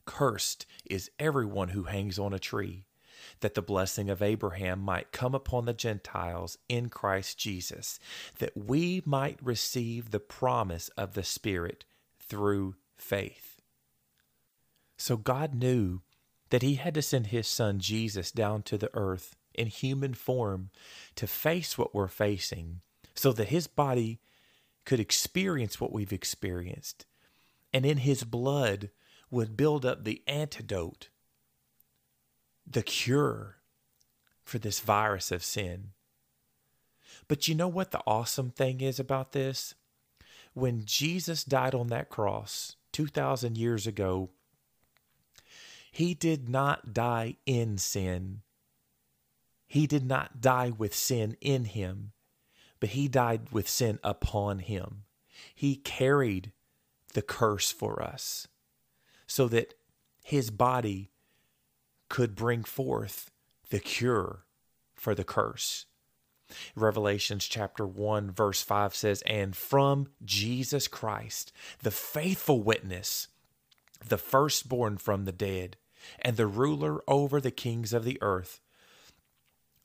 Cursed 0.07 0.67
is 0.85 1.12
everyone 1.21 1.69
who 1.69 1.85
hangs 1.85 2.19
on 2.19 2.35
a 2.35 2.40
tree 2.40 2.85
that 3.40 3.54
the 3.54 3.62
blessing 3.62 4.11
of 4.11 4.23
Abraham 4.23 4.80
might 4.80 5.12
come 5.12 5.35
upon 5.35 5.64
the 5.64 5.73
Gentiles 5.73 6.59
in 6.68 6.88
Christ 6.88 7.38
Jesus, 7.38 7.99
that 8.38 8.56
we 8.56 9.02
might 9.04 9.38
receive 9.42 10.11
the 10.11 10.20
promise 10.20 10.88
of 10.90 11.14
the 11.14 11.23
Spirit 11.23 11.85
through 12.18 12.76
faith. 12.97 13.61
So 14.97 15.16
God 15.16 15.54
knew 15.54 16.00
that 16.50 16.62
He 16.62 16.75
had 16.75 16.94
to 16.94 17.02
send 17.02 17.28
His 17.28 17.49
Son 17.49 17.78
Jesus 17.78 18.30
down 18.30 18.62
to 18.64 18.76
the 18.76 18.90
earth 18.94 19.37
in 19.54 19.66
human 19.68 20.14
form 20.14 20.70
to 21.16 21.26
face 21.26 21.76
what 21.76 21.94
we're 21.94 22.09
facing 22.09 22.80
so 23.14 23.32
that 23.32 23.49
His 23.49 23.66
body 23.66 24.20
could 24.85 25.00
experience 25.00 25.80
what 25.80 25.92
we've 25.92 26.12
experienced. 26.12 27.06
And 27.73 27.87
in 27.87 27.99
His 27.99 28.25
blood 28.25 28.90
would 29.30 29.56
build 29.56 29.87
up 29.87 30.04
the 30.04 30.23
antidote 30.26 31.09
the 32.71 32.83
cure 32.83 33.57
for 34.45 34.59
this 34.59 34.81
virus 34.81 35.33
of 35.33 35.43
sin. 35.43 35.91
But 37.29 37.49
you 37.49 37.55
know 37.55 37.69
what 37.69 37.91
the 37.91 38.03
awesome 38.07 38.50
thing 38.50 38.81
is 38.81 38.99
about 38.99 39.33
this? 39.33 39.75
When 40.55 40.85
Jesus 40.85 41.45
died 41.45 41.75
on 41.75 41.89
that 41.89 42.09
cross 42.09 42.77
2,000 42.93 43.57
years 43.57 43.87
ago, 43.87 44.31
he 45.93 46.15
did 46.15 46.49
not 46.49 46.93
die 46.93 47.37
in 47.47 47.79
sin. 47.79 48.43
He 49.67 49.87
did 49.87 50.05
not 50.05 50.41
die 50.41 50.71
with 50.71 50.95
sin 50.95 51.37
in 51.41 51.65
him, 51.65 52.12
but 52.79 52.91
he 52.91 53.09
died 53.09 53.53
with 53.53 53.69
sin 53.69 53.99
upon 54.03 54.61
him. 54.61 55.03
He 55.55 55.77
carried 55.77 56.53
the 57.15 57.23
curse 57.23 57.71
for 57.71 58.03
us 58.03 58.49
so 59.27 59.49
that 59.49 59.75
his 60.25 60.50
body 60.50 61.10
could 62.11 62.35
bring 62.35 62.62
forth 62.62 63.31
the 63.71 63.81
cure 63.81 64.45
for 64.95 65.14
the 65.14 65.25
curse. 65.25 65.87
Revelations 66.75 67.47
chapter 67.47 67.87
1, 67.87 68.33
verse 68.33 68.61
5 68.62 68.95
says, 68.95 69.23
And 69.23 69.57
from 69.57 70.09
Jesus 70.23 70.88
Christ, 70.88 71.52
the 71.83 71.93
faithful 71.93 72.62
witness, 72.62 73.29
the 74.07 74.19
firstborn 74.19 74.99
from 74.99 75.25
the 75.25 75.33
dead, 75.33 75.76
and 76.19 76.37
the 76.37 76.47
ruler 76.47 77.00
over 77.07 77.40
the 77.40 77.50
kings 77.50 77.93
of 77.93 78.05
the 78.05 78.19
earth, 78.21 78.61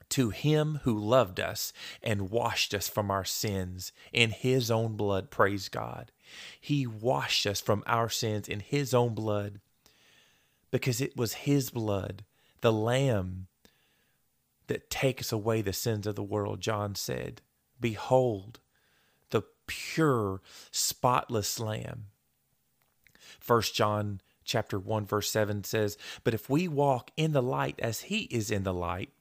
to 0.10 0.32
him 0.32 0.80
who 0.84 0.98
loved 0.98 1.40
us 1.40 1.74
and 2.02 2.30
washed 2.30 2.74
us 2.74 2.88
from 2.88 3.12
our 3.12 3.26
sins 3.26 3.92
in 4.12 4.32
his 4.32 4.72
own 4.72 4.96
blood, 4.96 5.30
praise 5.30 5.70
God. 5.70 6.12
He 6.60 6.88
washed 6.88 7.46
us 7.46 7.62
from 7.62 7.84
our 7.86 8.10
sins 8.10 8.48
in 8.48 8.62
his 8.62 8.94
own 8.94 9.14
blood 9.14 9.60
because 10.76 11.00
it 11.00 11.16
was 11.16 11.46
his 11.46 11.70
blood, 11.70 12.26
the 12.60 12.74
Lamb 12.74 13.48
that 14.68 14.90
takes 14.90 15.32
away 15.32 15.62
the 15.62 15.72
sins 15.72 16.06
of 16.06 16.16
the 16.16 16.22
world. 16.22 16.60
John 16.60 16.96
said, 16.96 17.42
Behold, 17.80 18.60
the 19.30 19.44
pure, 19.68 20.42
spotless 20.72 21.62
Lamb. 21.62 22.08
1 23.48 23.62
John 23.74 24.20
chapter 24.44 24.78
1 24.78 25.06
verse 25.06 25.32
7 25.32 25.64
says, 25.64 25.98
"But 26.26 26.34
if 26.34 26.50
we 26.50 26.68
walk 26.68 27.10
in 27.16 27.32
the 27.32 27.42
light 27.42 27.80
as 27.80 28.02
he 28.02 28.24
is 28.24 28.52
in 28.52 28.64
the 28.64 28.74
light, 28.74 29.14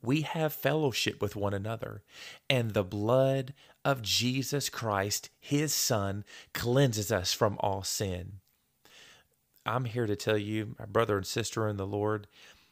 we 0.00 0.20
have 0.20 0.52
fellowship 0.52 1.20
with 1.20 1.34
one 1.34 1.54
another, 1.54 2.04
and 2.48 2.70
the 2.70 2.84
blood 2.84 3.52
of 3.84 4.00
Jesus 4.00 4.70
Christ, 4.70 5.28
his 5.40 5.74
son, 5.74 6.24
cleanses 6.52 7.10
us 7.10 7.32
from 7.32 7.56
all 7.58 7.82
sin." 7.82 8.38
I'm 9.68 9.84
here 9.84 10.06
to 10.06 10.16
tell 10.16 10.38
you, 10.38 10.74
my 10.78 10.86
brother 10.86 11.18
and 11.18 11.26
sister 11.26 11.68
in 11.68 11.76
the 11.76 11.86
Lord, 11.86 12.26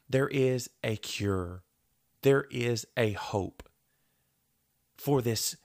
there 0.09 0.29
is 0.29 0.71
a 0.83 0.97
cure. 0.97 1.63
There 2.23 2.47
is 2.51 2.87
a 2.97 3.13
hope 3.13 3.63
for 4.97 5.21
this 5.21 5.57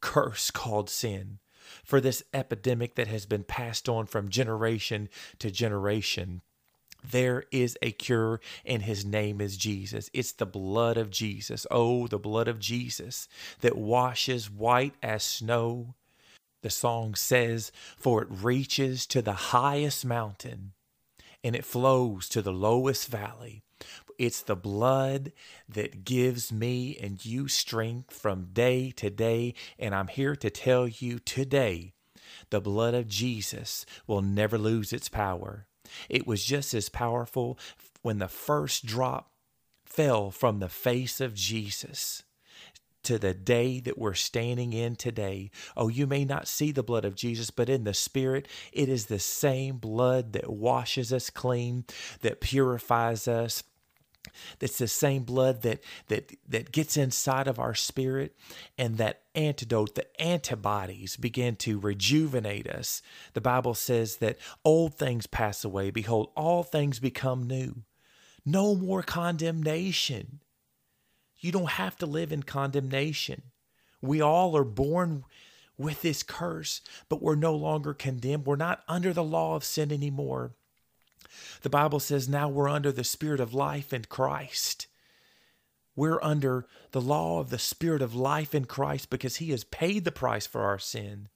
curse 0.00 0.50
called 0.52 0.88
sin, 0.88 1.40
for 1.84 2.00
this 2.00 2.22
epidemic 2.32 2.94
that 2.94 3.08
has 3.08 3.26
been 3.26 3.42
passed 3.42 3.88
on 3.88 4.06
from 4.06 4.28
generation 4.28 5.08
to 5.40 5.50
generation. 5.50 6.42
There 7.02 7.44
is 7.50 7.76
a 7.82 7.90
cure, 7.90 8.40
and 8.64 8.82
his 8.82 9.04
name 9.04 9.40
is 9.40 9.56
Jesus. 9.56 10.10
It's 10.12 10.32
the 10.32 10.46
blood 10.46 10.96
of 10.96 11.10
Jesus. 11.10 11.66
Oh, 11.72 12.06
the 12.06 12.18
blood 12.18 12.46
of 12.46 12.60
Jesus 12.60 13.26
that 13.62 13.76
washes 13.76 14.48
white 14.48 14.94
as 15.02 15.24
snow. 15.24 15.95
The 16.66 16.70
song 16.70 17.14
says, 17.14 17.70
For 17.96 18.22
it 18.22 18.28
reaches 18.28 19.06
to 19.06 19.22
the 19.22 19.54
highest 19.54 20.04
mountain 20.04 20.72
and 21.44 21.54
it 21.54 21.64
flows 21.64 22.28
to 22.30 22.42
the 22.42 22.52
lowest 22.52 23.06
valley. 23.06 23.62
It's 24.18 24.42
the 24.42 24.56
blood 24.56 25.30
that 25.68 26.04
gives 26.04 26.50
me 26.50 26.98
and 27.00 27.24
you 27.24 27.46
strength 27.46 28.12
from 28.12 28.48
day 28.52 28.90
to 28.96 29.10
day. 29.10 29.54
And 29.78 29.94
I'm 29.94 30.08
here 30.08 30.34
to 30.34 30.50
tell 30.50 30.88
you 30.88 31.20
today 31.20 31.92
the 32.50 32.60
blood 32.60 32.94
of 32.94 33.06
Jesus 33.06 33.86
will 34.08 34.22
never 34.22 34.58
lose 34.58 34.92
its 34.92 35.08
power. 35.08 35.68
It 36.08 36.26
was 36.26 36.44
just 36.44 36.74
as 36.74 36.88
powerful 36.88 37.60
when 38.02 38.18
the 38.18 38.26
first 38.26 38.84
drop 38.84 39.30
fell 39.84 40.32
from 40.32 40.58
the 40.58 40.68
face 40.68 41.20
of 41.20 41.32
Jesus 41.32 42.24
to 43.06 43.18
the 43.18 43.34
day 43.34 43.80
that 43.80 43.98
we're 43.98 44.14
standing 44.14 44.72
in 44.72 44.96
today. 44.96 45.50
Oh, 45.76 45.88
you 45.88 46.06
may 46.06 46.24
not 46.24 46.48
see 46.48 46.72
the 46.72 46.82
blood 46.82 47.04
of 47.04 47.14
Jesus, 47.14 47.50
but 47.50 47.68
in 47.68 47.84
the 47.84 47.94
Spirit, 47.94 48.48
it 48.72 48.88
is 48.88 49.06
the 49.06 49.18
same 49.18 49.78
blood 49.78 50.32
that 50.32 50.50
washes 50.50 51.12
us 51.12 51.30
clean, 51.30 51.84
that 52.20 52.40
purifies 52.40 53.28
us, 53.28 53.62
that's 54.58 54.78
the 54.78 54.88
same 54.88 55.22
blood 55.22 55.62
that 55.62 55.82
that 56.08 56.32
that 56.48 56.72
gets 56.72 56.96
inside 56.96 57.46
of 57.46 57.58
our 57.58 57.74
spirit 57.74 58.36
and 58.76 58.98
that 58.98 59.22
antidote 59.34 59.94
the 59.94 60.20
antibodies 60.20 61.16
begin 61.16 61.56
to 61.56 61.78
rejuvenate 61.78 62.66
us. 62.66 63.02
The 63.34 63.40
bible 63.40 63.74
says 63.74 64.16
that 64.16 64.38
old 64.64 64.94
things 64.94 65.26
pass 65.26 65.64
away. 65.64 65.90
Behold 65.90 66.30
all 66.34 66.62
things 66.62 66.98
become 66.98 67.44
new. 67.44 67.84
No 68.44 68.74
more 68.74 69.02
condemnation 69.02 70.40
you 71.38 71.52
don't 71.52 71.70
have 71.70 71.96
to 71.96 72.06
live 72.06 72.32
in 72.32 72.42
condemnation 72.42 73.42
we 74.00 74.20
all 74.20 74.56
are 74.56 74.64
born 74.64 75.24
with 75.78 76.02
this 76.02 76.22
curse 76.22 76.80
but 77.08 77.22
we're 77.22 77.34
no 77.34 77.54
longer 77.54 77.92
condemned 77.94 78.46
we're 78.46 78.56
not 78.56 78.82
under 78.88 79.12
the 79.12 79.24
law 79.24 79.54
of 79.56 79.64
sin 79.64 79.92
anymore 79.92 80.52
the 81.62 81.70
Bible 81.70 82.00
says 82.00 82.28
now 82.28 82.48
we're 82.48 82.68
under 82.68 82.92
the 82.92 83.04
spirit 83.04 83.40
of 83.40 83.54
life 83.54 83.92
in 83.92 84.04
Christ. 84.04 84.86
We're 85.94 86.22
under 86.22 86.66
the 86.92 87.00
law 87.00 87.40
of 87.40 87.50
the 87.50 87.58
spirit 87.58 88.02
of 88.02 88.14
life 88.14 88.54
in 88.54 88.66
Christ 88.66 89.10
because 89.10 89.36
he 89.36 89.50
has 89.50 89.64
paid 89.64 90.04
the 90.04 90.12
price 90.12 90.46
for 90.46 90.62
our 90.62 90.78
sin. 90.78 91.28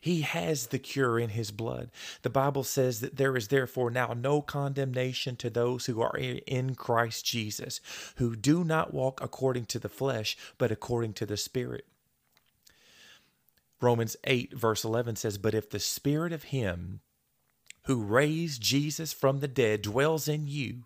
He 0.00 0.22
has 0.22 0.68
the 0.68 0.78
cure 0.78 1.18
in 1.18 1.30
his 1.30 1.50
blood. 1.50 1.90
The 2.22 2.30
Bible 2.30 2.64
says 2.64 3.00
that 3.00 3.16
there 3.16 3.36
is 3.36 3.48
therefore 3.48 3.90
now 3.90 4.14
no 4.16 4.40
condemnation 4.40 5.36
to 5.36 5.50
those 5.50 5.86
who 5.86 6.00
are 6.00 6.16
in 6.16 6.74
Christ 6.74 7.24
Jesus, 7.24 7.80
who 8.16 8.36
do 8.36 8.64
not 8.64 8.94
walk 8.94 9.20
according 9.22 9.66
to 9.66 9.78
the 9.78 9.88
flesh, 9.88 10.36
but 10.56 10.70
according 10.70 11.14
to 11.14 11.26
the 11.26 11.36
Spirit. 11.36 11.86
Romans 13.80 14.16
8, 14.24 14.54
verse 14.54 14.84
11 14.84 15.16
says, 15.16 15.38
But 15.38 15.54
if 15.54 15.70
the 15.70 15.78
Spirit 15.78 16.32
of 16.32 16.44
Him 16.44 17.00
who 17.84 18.02
raised 18.02 18.60
Jesus 18.60 19.12
from 19.12 19.40
the 19.40 19.48
dead 19.48 19.82
dwells 19.82 20.28
in 20.28 20.46
you, 20.46 20.84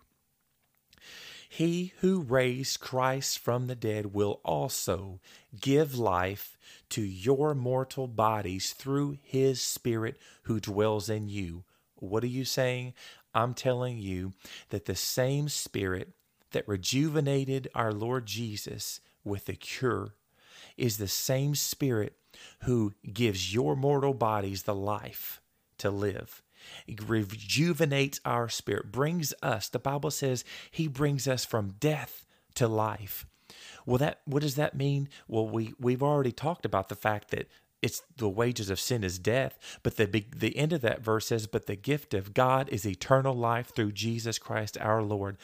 he 1.52 1.92
who 1.98 2.22
raised 2.22 2.80
Christ 2.80 3.38
from 3.38 3.66
the 3.66 3.74
dead 3.74 4.14
will 4.14 4.40
also 4.42 5.20
give 5.60 5.98
life 5.98 6.56
to 6.88 7.02
your 7.02 7.54
mortal 7.54 8.06
bodies 8.06 8.72
through 8.72 9.18
his 9.20 9.60
Spirit 9.60 10.16
who 10.44 10.60
dwells 10.60 11.10
in 11.10 11.28
you. 11.28 11.64
What 11.96 12.24
are 12.24 12.28
you 12.28 12.46
saying? 12.46 12.94
I'm 13.34 13.52
telling 13.52 13.98
you 13.98 14.32
that 14.70 14.86
the 14.86 14.94
same 14.94 15.50
Spirit 15.50 16.14
that 16.52 16.66
rejuvenated 16.66 17.68
our 17.74 17.92
Lord 17.92 18.24
Jesus 18.24 19.00
with 19.22 19.44
the 19.44 19.52
cure 19.52 20.14
is 20.78 20.96
the 20.96 21.06
same 21.06 21.54
Spirit 21.54 22.16
who 22.60 22.94
gives 23.12 23.52
your 23.52 23.76
mortal 23.76 24.14
bodies 24.14 24.62
the 24.62 24.74
life 24.74 25.42
to 25.76 25.90
live. 25.90 26.41
Rejuvenates 27.06 28.20
our 28.24 28.48
spirit, 28.48 28.92
brings 28.92 29.34
us, 29.42 29.68
the 29.68 29.78
Bible 29.78 30.10
says, 30.10 30.44
He 30.70 30.88
brings 30.88 31.28
us 31.28 31.44
from 31.44 31.74
death 31.80 32.26
to 32.54 32.68
life. 32.68 33.26
Well, 33.86 33.98
that 33.98 34.20
what 34.24 34.42
does 34.42 34.54
that 34.56 34.76
mean? 34.76 35.08
Well, 35.28 35.46
we 35.48 35.74
we've 35.80 36.02
already 36.02 36.32
talked 36.32 36.64
about 36.64 36.88
the 36.88 36.94
fact 36.96 37.30
that 37.30 37.48
it's 37.82 38.02
the 38.16 38.28
wages 38.28 38.70
of 38.70 38.80
sin 38.80 39.04
is 39.04 39.18
death, 39.18 39.58
but 39.82 39.96
the 39.96 40.06
the 40.36 40.56
end 40.56 40.72
of 40.72 40.82
that 40.82 41.02
verse 41.02 41.26
says, 41.26 41.46
"But 41.46 41.66
the 41.66 41.76
gift 41.76 42.14
of 42.14 42.34
God 42.34 42.68
is 42.70 42.86
eternal 42.86 43.34
life 43.34 43.74
through 43.74 43.92
Jesus 43.92 44.38
Christ 44.38 44.78
our 44.80 45.02
Lord." 45.02 45.36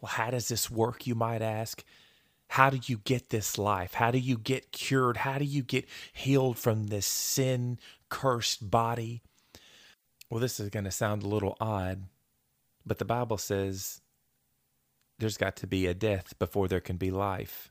Well, 0.00 0.12
how 0.12 0.30
does 0.30 0.48
this 0.48 0.70
work? 0.70 1.06
You 1.06 1.14
might 1.14 1.42
ask. 1.42 1.84
How 2.50 2.70
do 2.70 2.80
you 2.84 2.98
get 2.98 3.30
this 3.30 3.58
life? 3.58 3.94
How 3.94 4.10
do 4.10 4.18
you 4.18 4.38
get 4.38 4.72
cured? 4.72 5.18
How 5.18 5.38
do 5.38 5.44
you 5.44 5.62
get 5.62 5.88
healed 6.12 6.58
from 6.58 6.88
this 6.88 7.06
sin 7.06 7.78
cursed 8.10 8.70
body? 8.70 9.22
Well, 10.34 10.40
this 10.40 10.58
is 10.58 10.68
going 10.68 10.84
to 10.84 10.90
sound 10.90 11.22
a 11.22 11.28
little 11.28 11.56
odd, 11.60 12.06
but 12.84 12.98
the 12.98 13.04
Bible 13.04 13.38
says 13.38 14.00
there's 15.20 15.36
got 15.36 15.54
to 15.58 15.66
be 15.68 15.86
a 15.86 15.94
death 15.94 16.36
before 16.40 16.66
there 16.66 16.80
can 16.80 16.96
be 16.96 17.12
life. 17.12 17.70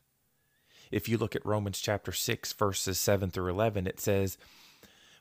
If 0.90 1.10
you 1.10 1.18
look 1.18 1.36
at 1.36 1.46
Romans 1.46 1.82
chapter 1.82 2.14
6, 2.14 2.54
verses 2.54 2.98
7 2.98 3.32
through 3.32 3.50
11, 3.50 3.86
it 3.86 4.00
says, 4.00 4.38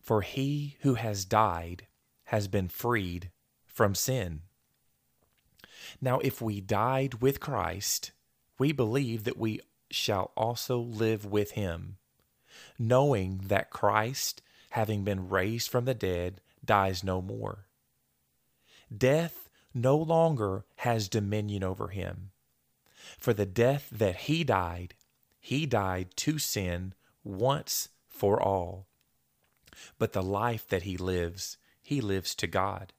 For 0.00 0.22
he 0.22 0.76
who 0.82 0.94
has 0.94 1.24
died 1.24 1.88
has 2.26 2.46
been 2.46 2.68
freed 2.68 3.32
from 3.66 3.96
sin. 3.96 4.42
Now, 6.00 6.20
if 6.20 6.40
we 6.40 6.60
died 6.60 7.14
with 7.14 7.40
Christ, 7.40 8.12
we 8.56 8.70
believe 8.70 9.24
that 9.24 9.36
we 9.36 9.58
shall 9.90 10.30
also 10.36 10.78
live 10.78 11.26
with 11.26 11.50
him, 11.50 11.96
knowing 12.78 13.40
that 13.46 13.70
Christ, 13.70 14.42
having 14.70 15.02
been 15.02 15.28
raised 15.28 15.68
from 15.68 15.86
the 15.86 15.94
dead, 15.94 16.40
dies 16.64 17.02
no 17.02 17.20
more. 17.20 17.66
Death 18.96 19.48
no 19.74 19.96
longer 19.96 20.64
has 20.76 21.08
dominion 21.08 21.64
over 21.64 21.88
him. 21.88 22.30
For 23.18 23.32
the 23.32 23.46
death 23.46 23.88
that 23.90 24.16
he 24.16 24.44
died, 24.44 24.94
he 25.40 25.66
died 25.66 26.16
to 26.16 26.38
sin 26.38 26.94
once 27.24 27.88
for 28.08 28.40
all. 28.40 28.86
But 29.98 30.12
the 30.12 30.22
life 30.22 30.68
that 30.68 30.82
he 30.82 30.96
lives, 30.96 31.56
he 31.82 32.00
lives 32.00 32.34
to 32.36 32.46
God. 32.46 32.92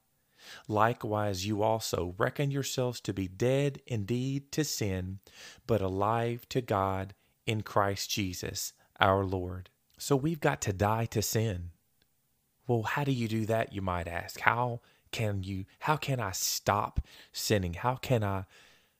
Likewise, 0.68 1.46
you 1.46 1.62
also 1.62 2.14
reckon 2.18 2.50
yourselves 2.50 3.00
to 3.00 3.14
be 3.14 3.28
dead 3.28 3.80
indeed 3.86 4.52
to 4.52 4.64
sin, 4.64 5.20
but 5.66 5.80
alive 5.80 6.46
to 6.50 6.60
God 6.60 7.14
in 7.46 7.62
Christ 7.62 8.10
Jesus 8.10 8.72
our 9.00 9.24
Lord. 9.24 9.70
So 9.98 10.16
we've 10.16 10.40
got 10.40 10.60
to 10.62 10.72
die 10.72 11.06
to 11.06 11.22
sin. 11.22 11.70
Well, 12.66 12.82
how 12.82 13.04
do 13.04 13.12
you 13.12 13.28
do 13.28 13.46
that? 13.46 13.72
You 13.72 13.82
might 13.82 14.08
ask. 14.08 14.40
How 14.40 14.80
can 15.10 15.42
you, 15.42 15.64
how 15.80 15.96
can 15.96 16.20
I 16.20 16.32
stop 16.32 17.00
sinning? 17.32 17.74
How 17.74 17.96
can 17.96 18.24
I 18.24 18.44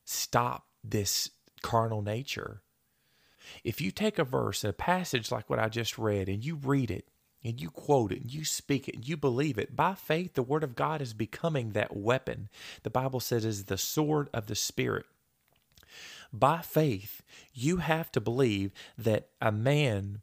stop 0.05 0.67
this 0.83 1.31
carnal 1.63 2.03
nature? 2.03 2.61
If 3.63 3.81
you 3.81 3.91
take 3.91 4.19
a 4.19 4.25
verse, 4.25 4.65
a 4.65 4.73
passage 4.73 5.31
like 5.31 5.49
what 5.51 5.59
I 5.59 5.69
just 5.69 5.99
read, 5.99 6.29
and 6.29 6.45
you 6.45 6.57
read 6.57 6.91
it, 6.91 7.09
and 7.43 7.61
you 7.61 7.69
quote 7.69 8.13
it, 8.13 8.23
and 8.23 8.33
you 8.33 8.45
speak 8.45 8.89
it, 8.89 8.95
and 8.95 9.09
you 9.09 9.17
believe 9.17 9.59
it, 9.59 9.77
by 9.77 9.95
faith, 9.95 10.35
the 10.35 10.43
Word 10.43 10.65
of 10.65 10.75
God 10.75 11.03
is 11.03 11.13
becoming 11.13 11.73
that 11.73 11.97
weapon. 11.97 12.49
The 12.83 12.91
Bible 12.91 13.21
says 13.21 13.45
is 13.45 13.65
the 13.65 13.77
sword 13.77 14.29
of 14.33 14.47
the 14.47 14.55
Spirit. 14.55 15.05
By 16.33 16.63
faith, 16.63 17.23
you 17.53 17.77
have 17.79 18.11
to 18.13 18.21
believe 18.21 18.73
that 18.97 19.29
a 19.41 19.53
man 19.53 20.23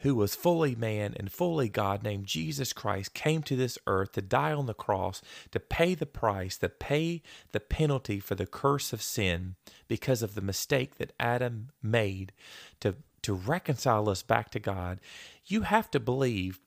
who 0.00 0.14
was 0.14 0.34
fully 0.34 0.74
man 0.74 1.14
and 1.16 1.30
fully 1.30 1.68
God, 1.68 2.02
named 2.02 2.26
Jesus 2.26 2.72
Christ, 2.72 3.14
came 3.14 3.42
to 3.42 3.56
this 3.56 3.78
earth 3.86 4.12
to 4.12 4.22
die 4.22 4.52
on 4.52 4.66
the 4.66 4.74
cross, 4.74 5.20
to 5.50 5.60
pay 5.60 5.94
the 5.94 6.06
price, 6.06 6.56
to 6.58 6.68
pay 6.68 7.22
the 7.52 7.60
penalty 7.60 8.20
for 8.20 8.34
the 8.34 8.46
curse 8.46 8.92
of 8.92 9.02
sin 9.02 9.56
because 9.88 10.22
of 10.22 10.34
the 10.34 10.40
mistake 10.40 10.96
that 10.96 11.12
Adam 11.18 11.70
made 11.82 12.32
to, 12.80 12.96
to 13.22 13.34
reconcile 13.34 14.08
us 14.08 14.22
back 14.22 14.50
to 14.50 14.60
God, 14.60 15.00
you 15.46 15.62
have 15.62 15.90
to 15.90 16.00
believe 16.00 16.60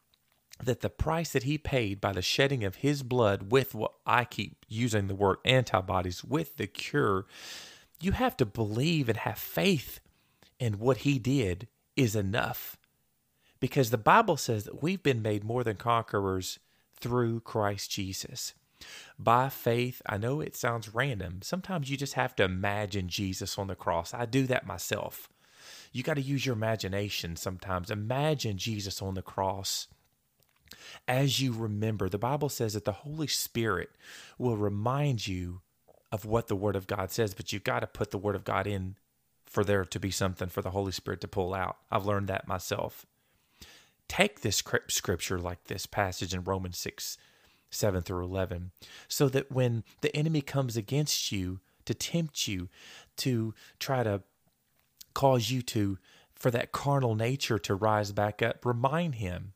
that 0.64 0.82
the 0.82 0.90
price 0.90 1.32
that 1.32 1.44
he 1.44 1.58
paid 1.58 2.00
by 2.00 2.14
the 2.14 2.22
shedding 2.22 2.64
of 2.64 2.76
his 2.76 3.04
blood 3.04 3.52
with 3.52 3.74
what 3.74 3.94
I 4.06 4.26
keep 4.26 4.66
using 4.68 5.08
the 5.08 5.16
word 5.16 5.38
antibodies 5.44 6.24
with 6.24 6.58
the 6.58 6.68
cure, 6.68 7.26
you 8.00 8.12
have 8.12 8.38
to 8.38 8.46
believe 8.46 9.10
and 9.10 9.18
have 9.18 9.38
faith 9.38 10.00
in 10.60 10.74
what 10.74 10.98
he 10.98 11.18
did 11.18 11.68
is 11.96 12.16
enough. 12.16 12.78
Because 13.62 13.92
the 13.92 13.98
Bible 13.98 14.36
says 14.36 14.66
that 14.66 14.84
we've 14.84 15.02
been 15.02 15.22
made 15.22 15.46
more 15.46 15.64
than 15.64 15.78
conquerors 15.78 16.60
through 17.00 17.40
Christ 17.40 17.90
Jesus. 17.90 18.54
By 19.18 19.48
faith, 19.50 20.02
I 20.06 20.18
know 20.18 20.42
it 20.42 20.56
sounds 20.56 20.94
random. 20.94 21.40
Sometimes 21.44 21.90
you 21.90 21.96
just 21.96 22.16
have 22.16 22.36
to 22.36 22.44
imagine 22.44 23.08
Jesus 23.08 23.58
on 23.58 23.68
the 23.68 23.76
cross. 23.76 24.14
I 24.14 24.26
do 24.26 24.48
that 24.48 24.66
myself. 24.66 25.30
You 25.94 26.04
got 26.04 26.16
to 26.16 26.22
use 26.22 26.46
your 26.46 26.56
imagination 26.56 27.36
sometimes. 27.36 27.92
Imagine 27.92 28.58
Jesus 28.58 29.02
on 29.02 29.14
the 29.14 29.22
cross 29.22 29.88
as 31.08 31.40
you 31.40 31.54
remember. 31.54 32.10
The 32.10 32.18
Bible 32.18 32.50
says 32.50 32.74
that 32.74 32.86
the 32.86 32.92
Holy 32.92 33.28
Spirit 33.28 33.92
will 34.38 34.58
remind 34.58 35.28
you 35.28 35.62
of 36.12 36.26
what 36.26 36.48
the 36.48 36.56
Word 36.56 36.76
of 36.76 36.88
God 36.88 37.12
says, 37.12 37.34
but 37.34 37.54
you've 37.54 37.64
got 37.64 37.82
to 37.82 37.88
put 37.88 38.12
the 38.12 38.18
Word 38.18 38.36
of 38.36 38.44
God 38.44 38.68
in 38.68 38.96
for 39.46 39.64
there 39.64 39.86
to 39.86 40.00
be 40.00 40.12
something 40.12 40.48
for 40.48 40.62
the 40.62 40.72
Holy 40.72 40.92
Spirit 40.92 41.22
to 41.22 41.28
pull 41.28 41.54
out. 41.54 41.78
I've 41.92 42.06
learned 42.06 42.28
that 42.30 42.48
myself. 42.48 43.06
Take 44.12 44.42
this 44.42 44.62
scripture 44.90 45.40
like 45.40 45.64
this 45.64 45.86
passage 45.86 46.34
in 46.34 46.44
Romans 46.44 46.78
6 46.80 47.18
7 47.70 48.02
through 48.02 48.26
11, 48.26 48.72
so 49.08 49.30
that 49.30 49.50
when 49.50 49.86
the 50.02 50.14
enemy 50.14 50.42
comes 50.42 50.76
against 50.76 51.32
you 51.32 51.62
to 51.86 51.94
tempt 51.94 52.46
you, 52.46 52.68
to 53.16 53.54
try 53.80 54.04
to 54.04 54.22
cause 55.14 55.50
you 55.50 55.62
to, 55.62 55.98
for 56.36 56.52
that 56.52 56.74
carnal 56.74 57.16
nature 57.16 57.58
to 57.60 57.74
rise 57.74 58.12
back 58.12 58.42
up, 58.42 58.66
remind 58.66 59.16
him 59.16 59.54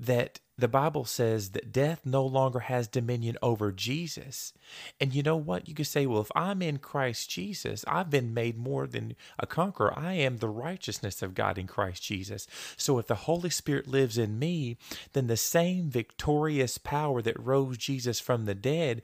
that 0.00 0.40
the 0.56 0.68
Bible 0.68 1.04
says 1.04 1.50
that 1.50 1.72
death 1.72 2.02
no 2.04 2.24
longer 2.24 2.60
has 2.60 2.86
dominion 2.86 3.36
over 3.42 3.72
Jesus. 3.72 4.52
And 5.00 5.12
you 5.12 5.22
know 5.22 5.36
what? 5.36 5.68
You 5.68 5.74
could 5.74 5.88
say, 5.88 6.06
well, 6.06 6.20
if 6.20 6.30
I'm 6.36 6.62
in 6.62 6.78
Christ 6.78 7.28
Jesus, 7.28 7.84
I've 7.88 8.08
been 8.08 8.32
made 8.32 8.56
more 8.56 8.86
than 8.86 9.16
a 9.38 9.48
conqueror. 9.48 9.98
I 9.98 10.12
am 10.12 10.36
the 10.36 10.48
righteousness 10.48 11.22
of 11.22 11.34
God 11.34 11.58
in 11.58 11.66
Christ 11.66 12.04
Jesus. 12.04 12.46
So 12.76 12.98
if 12.98 13.08
the 13.08 13.14
Holy 13.16 13.50
Spirit 13.50 13.88
lives 13.88 14.16
in 14.16 14.38
me, 14.38 14.76
then 15.12 15.26
the 15.26 15.36
same 15.36 15.90
victorious 15.90 16.78
power 16.78 17.20
that 17.22 17.38
rose 17.38 17.76
Jesus 17.76 18.20
from 18.20 18.44
the 18.44 18.54
dead 18.54 19.02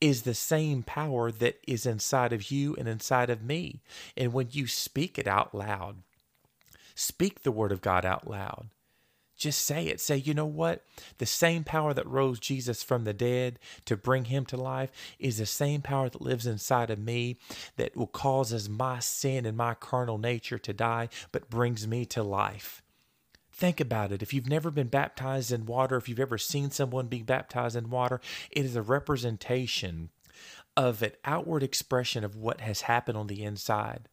is 0.00 0.22
the 0.22 0.34
same 0.34 0.84
power 0.84 1.32
that 1.32 1.58
is 1.66 1.84
inside 1.84 2.32
of 2.32 2.52
you 2.52 2.76
and 2.76 2.86
inside 2.86 3.28
of 3.28 3.42
me. 3.42 3.80
And 4.16 4.32
when 4.32 4.48
you 4.52 4.68
speak 4.68 5.18
it 5.18 5.26
out 5.26 5.52
loud, 5.52 5.96
speak 6.94 7.42
the 7.42 7.52
word 7.52 7.72
of 7.72 7.80
God 7.80 8.04
out 8.04 8.28
loud 8.28 8.68
just 9.42 9.62
say 9.62 9.86
it. 9.86 10.00
Say, 10.00 10.16
you 10.16 10.34
know 10.34 10.46
what? 10.46 10.84
The 11.18 11.26
same 11.26 11.64
power 11.64 11.92
that 11.92 12.06
rose 12.06 12.38
Jesus 12.38 12.82
from 12.82 13.04
the 13.04 13.12
dead 13.12 13.58
to 13.84 13.96
bring 13.96 14.26
him 14.26 14.46
to 14.46 14.56
life 14.56 14.90
is 15.18 15.38
the 15.38 15.46
same 15.46 15.82
power 15.82 16.08
that 16.08 16.22
lives 16.22 16.46
inside 16.46 16.90
of 16.90 16.98
me 16.98 17.38
that 17.76 17.96
will 17.96 18.06
causes 18.06 18.68
my 18.68 19.00
sin 19.00 19.44
and 19.44 19.56
my 19.56 19.74
carnal 19.74 20.18
nature 20.18 20.58
to 20.58 20.72
die, 20.72 21.08
but 21.32 21.50
brings 21.50 21.86
me 21.86 22.04
to 22.06 22.22
life. 22.22 22.82
Think 23.52 23.80
about 23.80 24.12
it. 24.12 24.22
If 24.22 24.32
you've 24.32 24.48
never 24.48 24.70
been 24.70 24.88
baptized 24.88 25.52
in 25.52 25.66
water, 25.66 25.96
if 25.96 26.08
you've 26.08 26.18
ever 26.20 26.38
seen 26.38 26.70
someone 26.70 27.08
being 27.08 27.24
baptized 27.24 27.76
in 27.76 27.90
water, 27.90 28.20
it 28.50 28.64
is 28.64 28.76
a 28.76 28.82
representation 28.82 30.10
of 30.76 31.02
an 31.02 31.12
outward 31.24 31.62
expression 31.62 32.24
of 32.24 32.34
what 32.34 32.60
has 32.60 32.82
happened 32.82 33.18
on 33.18 33.26
the 33.26 33.42
inside. 33.42 34.08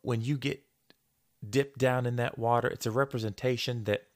When 0.00 0.22
you 0.22 0.38
get 0.38 0.62
dipped 1.48 1.78
down 1.78 2.06
in 2.06 2.16
that 2.16 2.38
water, 2.38 2.68
it's 2.68 2.86
a 2.86 2.90
representation 2.90 3.84
that 3.84 4.06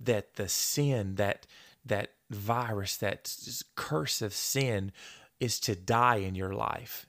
that 0.00 0.34
the 0.34 0.48
sin, 0.48 1.16
that 1.16 1.46
that 1.84 2.10
virus, 2.30 2.96
that 2.96 3.34
curse 3.74 4.20
of 4.22 4.34
sin 4.34 4.92
is 5.40 5.58
to 5.60 5.74
die 5.74 6.16
in 6.16 6.34
your 6.34 6.52
life. 6.52 7.06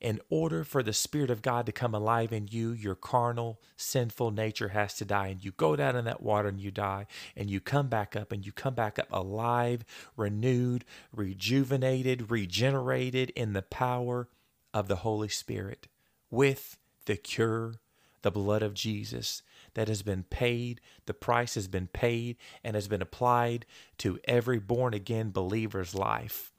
In 0.00 0.18
order 0.30 0.64
for 0.64 0.82
the 0.82 0.94
Spirit 0.94 1.30
of 1.30 1.42
God 1.42 1.66
to 1.66 1.72
come 1.72 1.94
alive 1.94 2.32
in 2.32 2.48
you, 2.50 2.70
your 2.70 2.94
carnal, 2.94 3.60
sinful 3.76 4.30
nature 4.30 4.68
has 4.68 4.94
to 4.94 5.04
die. 5.04 5.26
And 5.26 5.44
you 5.44 5.52
go 5.52 5.76
down 5.76 5.94
in 5.94 6.06
that 6.06 6.22
water 6.22 6.48
and 6.48 6.58
you 6.58 6.70
die, 6.70 7.06
and 7.36 7.50
you 7.50 7.60
come 7.60 7.88
back 7.88 8.16
up, 8.16 8.32
and 8.32 8.44
you 8.44 8.50
come 8.50 8.74
back 8.74 8.98
up 8.98 9.08
alive, 9.12 9.84
renewed, 10.16 10.86
rejuvenated, 11.14 12.30
regenerated 12.30 13.28
in 13.36 13.52
the 13.52 13.62
power 13.62 14.28
of 14.72 14.88
the 14.88 14.96
Holy 14.96 15.28
Spirit 15.28 15.86
with 16.30 16.78
the 17.04 17.16
cure, 17.16 17.74
the 18.22 18.30
blood 18.30 18.62
of 18.62 18.72
Jesus 18.72 19.42
that 19.74 19.88
has 19.88 20.02
been 20.02 20.24
paid, 20.24 20.80
the 21.06 21.14
price 21.14 21.54
has 21.54 21.68
been 21.68 21.86
paid 21.88 22.36
and 22.64 22.74
has 22.74 22.88
been 22.88 23.02
applied 23.02 23.66
to 23.98 24.18
every 24.24 24.58
born 24.58 24.94
again 24.94 25.30
believer's 25.30 25.94
life. 25.94 26.52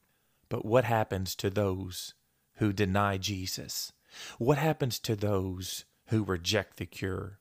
But 0.49 0.65
what 0.65 0.83
happens 0.83 1.35
to 1.35 1.49
those 1.49 2.13
who 2.55 2.73
deny 2.73 3.17
Jesus? 3.17 3.93
What 4.37 4.57
happens 4.57 4.99
to 4.99 5.15
those 5.15 5.85
who 6.07 6.23
reject 6.23 6.77
the 6.77 6.85
cure? 6.85 7.39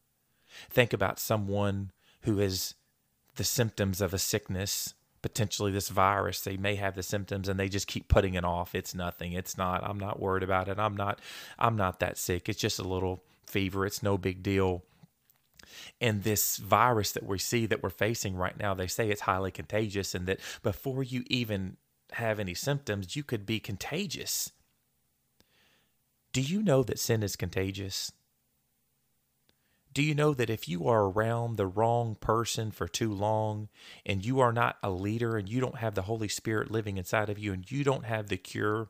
Think 0.70 0.92
about 0.92 1.18
someone 1.18 1.90
who 2.22 2.38
has 2.38 2.74
the 3.36 3.44
symptoms 3.44 4.00
of 4.00 4.12
a 4.12 4.18
sickness, 4.18 4.94
potentially 5.22 5.72
this 5.72 5.88
virus. 5.88 6.40
They 6.40 6.56
may 6.56 6.76
have 6.76 6.94
the 6.94 7.02
symptoms 7.02 7.48
and 7.48 7.58
they 7.58 7.68
just 7.68 7.86
keep 7.86 8.08
putting 8.08 8.34
it 8.34 8.44
off. 8.44 8.74
It's 8.74 8.94
nothing. 8.94 9.32
It's 9.32 9.56
not. 9.56 9.82
I'm 9.82 9.98
not 9.98 10.20
worried 10.20 10.42
about 10.42 10.68
it. 10.68 10.78
I'm 10.78 10.96
not 10.96 11.20
I'm 11.58 11.76
not 11.76 12.00
that 12.00 12.18
sick. 12.18 12.48
It's 12.48 12.60
just 12.60 12.78
a 12.78 12.84
little 12.86 13.22
fever. 13.46 13.86
It's 13.86 14.02
no 14.02 14.18
big 14.18 14.42
deal. 14.42 14.84
And 16.00 16.22
this 16.22 16.56
virus 16.56 17.12
that 17.12 17.24
we 17.24 17.38
see 17.38 17.66
that 17.66 17.82
we're 17.82 17.90
facing 17.90 18.36
right 18.36 18.58
now, 18.58 18.74
they 18.74 18.86
say 18.86 19.10
it's 19.10 19.22
highly 19.22 19.50
contagious, 19.50 20.14
and 20.14 20.26
that 20.26 20.40
before 20.62 21.02
you 21.02 21.24
even 21.26 21.76
have 22.12 22.40
any 22.40 22.54
symptoms, 22.54 23.16
you 23.16 23.22
could 23.22 23.46
be 23.46 23.60
contagious. 23.60 24.52
Do 26.32 26.40
you 26.40 26.62
know 26.62 26.82
that 26.82 26.98
sin 26.98 27.22
is 27.22 27.36
contagious? 27.36 28.12
Do 29.92 30.02
you 30.02 30.14
know 30.14 30.34
that 30.34 30.50
if 30.50 30.68
you 30.68 30.86
are 30.86 31.06
around 31.06 31.56
the 31.56 31.66
wrong 31.66 32.14
person 32.14 32.70
for 32.70 32.86
too 32.86 33.12
long 33.12 33.68
and 34.06 34.24
you 34.24 34.38
are 34.38 34.52
not 34.52 34.76
a 34.82 34.90
leader 34.90 35.36
and 35.36 35.48
you 35.48 35.60
don't 35.60 35.78
have 35.78 35.96
the 35.96 36.02
Holy 36.02 36.28
Spirit 36.28 36.70
living 36.70 36.96
inside 36.96 37.28
of 37.28 37.40
you 37.40 37.52
and 37.52 37.68
you 37.68 37.82
don't 37.82 38.04
have 38.04 38.28
the 38.28 38.36
cure, 38.36 38.88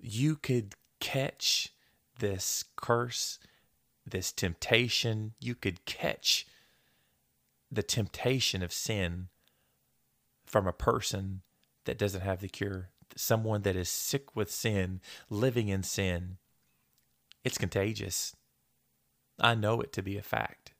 you 0.00 0.36
could 0.36 0.74
catch 1.00 1.74
this 2.18 2.64
curse 2.76 3.38
this 4.06 4.32
temptation, 4.32 5.32
you 5.40 5.54
could 5.54 5.84
catch 5.84 6.46
the 7.70 7.82
temptation 7.82 8.62
of 8.62 8.72
sin 8.72 9.28
from 10.44 10.66
a 10.66 10.72
person 10.72 11.42
that 11.84 11.98
doesn't 11.98 12.20
have 12.20 12.40
the 12.40 12.48
cure, 12.48 12.90
someone 13.16 13.62
that 13.62 13.76
is 13.76 13.88
sick 13.88 14.36
with 14.36 14.50
sin, 14.50 15.00
living 15.30 15.68
in 15.68 15.82
sin. 15.82 16.36
It's 17.44 17.58
contagious. 17.58 18.36
I 19.40 19.54
know 19.54 19.80
it 19.80 19.92
to 19.94 20.02
be 20.02 20.16
a 20.16 20.22
fact. 20.22 20.74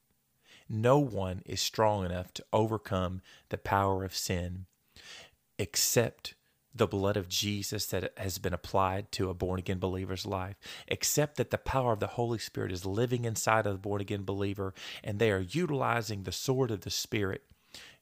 No 0.68 0.98
one 0.98 1.42
is 1.46 1.60
strong 1.60 2.04
enough 2.04 2.32
to 2.34 2.44
overcome 2.52 3.22
the 3.48 3.58
power 3.58 4.04
of 4.04 4.14
sin 4.14 4.66
except 5.58 6.34
the 6.74 6.86
blood 6.86 7.16
of 7.16 7.28
Jesus 7.28 7.86
that 7.86 8.12
has 8.16 8.38
been 8.38 8.54
applied 8.54 9.12
to 9.12 9.28
a 9.28 9.34
born 9.34 9.58
again 9.58 9.78
believer's 9.78 10.26
life, 10.26 10.56
except 10.88 11.36
that 11.36 11.50
the 11.50 11.58
power 11.58 11.92
of 11.92 12.00
the 12.00 12.06
Holy 12.08 12.38
Spirit 12.38 12.72
is 12.72 12.86
living 12.86 13.24
inside 13.24 13.66
of 13.66 13.72
the 13.72 13.78
born 13.78 14.00
again 14.00 14.24
believer 14.24 14.72
and 15.04 15.18
they 15.18 15.30
are 15.30 15.40
utilizing 15.40 16.22
the 16.22 16.32
sword 16.32 16.70
of 16.70 16.82
the 16.82 16.90
Spirit. 16.90 17.42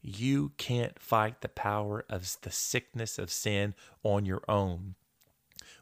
You 0.03 0.53
can't 0.57 0.99
fight 0.99 1.41
the 1.41 1.49
power 1.49 2.05
of 2.09 2.37
the 2.43 2.51
sickness 2.51 3.19
of 3.19 3.31
sin 3.31 3.75
on 4.03 4.25
your 4.25 4.43
own. 4.49 4.95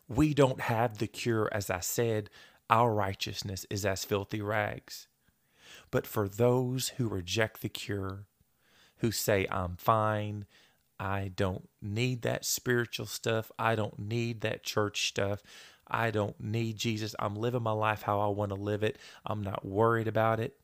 We 0.08 0.32
don't 0.34 0.62
have 0.62 0.98
the 0.98 1.06
cure, 1.06 1.48
as 1.52 1.70
I 1.70 1.80
said, 1.80 2.30
our 2.70 2.92
righteousness 2.92 3.66
is 3.70 3.84
as 3.86 4.04
filthy 4.04 4.40
rags. 4.40 5.06
But 5.90 6.06
for 6.06 6.28
those 6.28 6.88
who 6.96 7.08
reject 7.08 7.60
the 7.60 7.68
cure, 7.68 8.24
who 8.98 9.12
say, 9.12 9.46
I'm 9.50 9.76
fine, 9.76 10.46
I 10.98 11.30
don't 11.34 11.68
need 11.80 12.22
that 12.22 12.44
spiritual 12.44 13.06
stuff. 13.06 13.52
I 13.58 13.74
don't 13.74 13.98
need 13.98 14.40
that 14.40 14.64
church 14.64 15.08
stuff. 15.08 15.42
I 15.86 16.10
don't 16.10 16.38
need 16.40 16.76
Jesus. 16.76 17.14
I'm 17.18 17.36
living 17.36 17.62
my 17.62 17.72
life 17.72 18.02
how 18.02 18.20
I 18.20 18.28
want 18.28 18.50
to 18.50 18.56
live 18.56 18.82
it. 18.82 18.98
I'm 19.24 19.42
not 19.42 19.64
worried 19.64 20.08
about 20.08 20.40
it. 20.40 20.56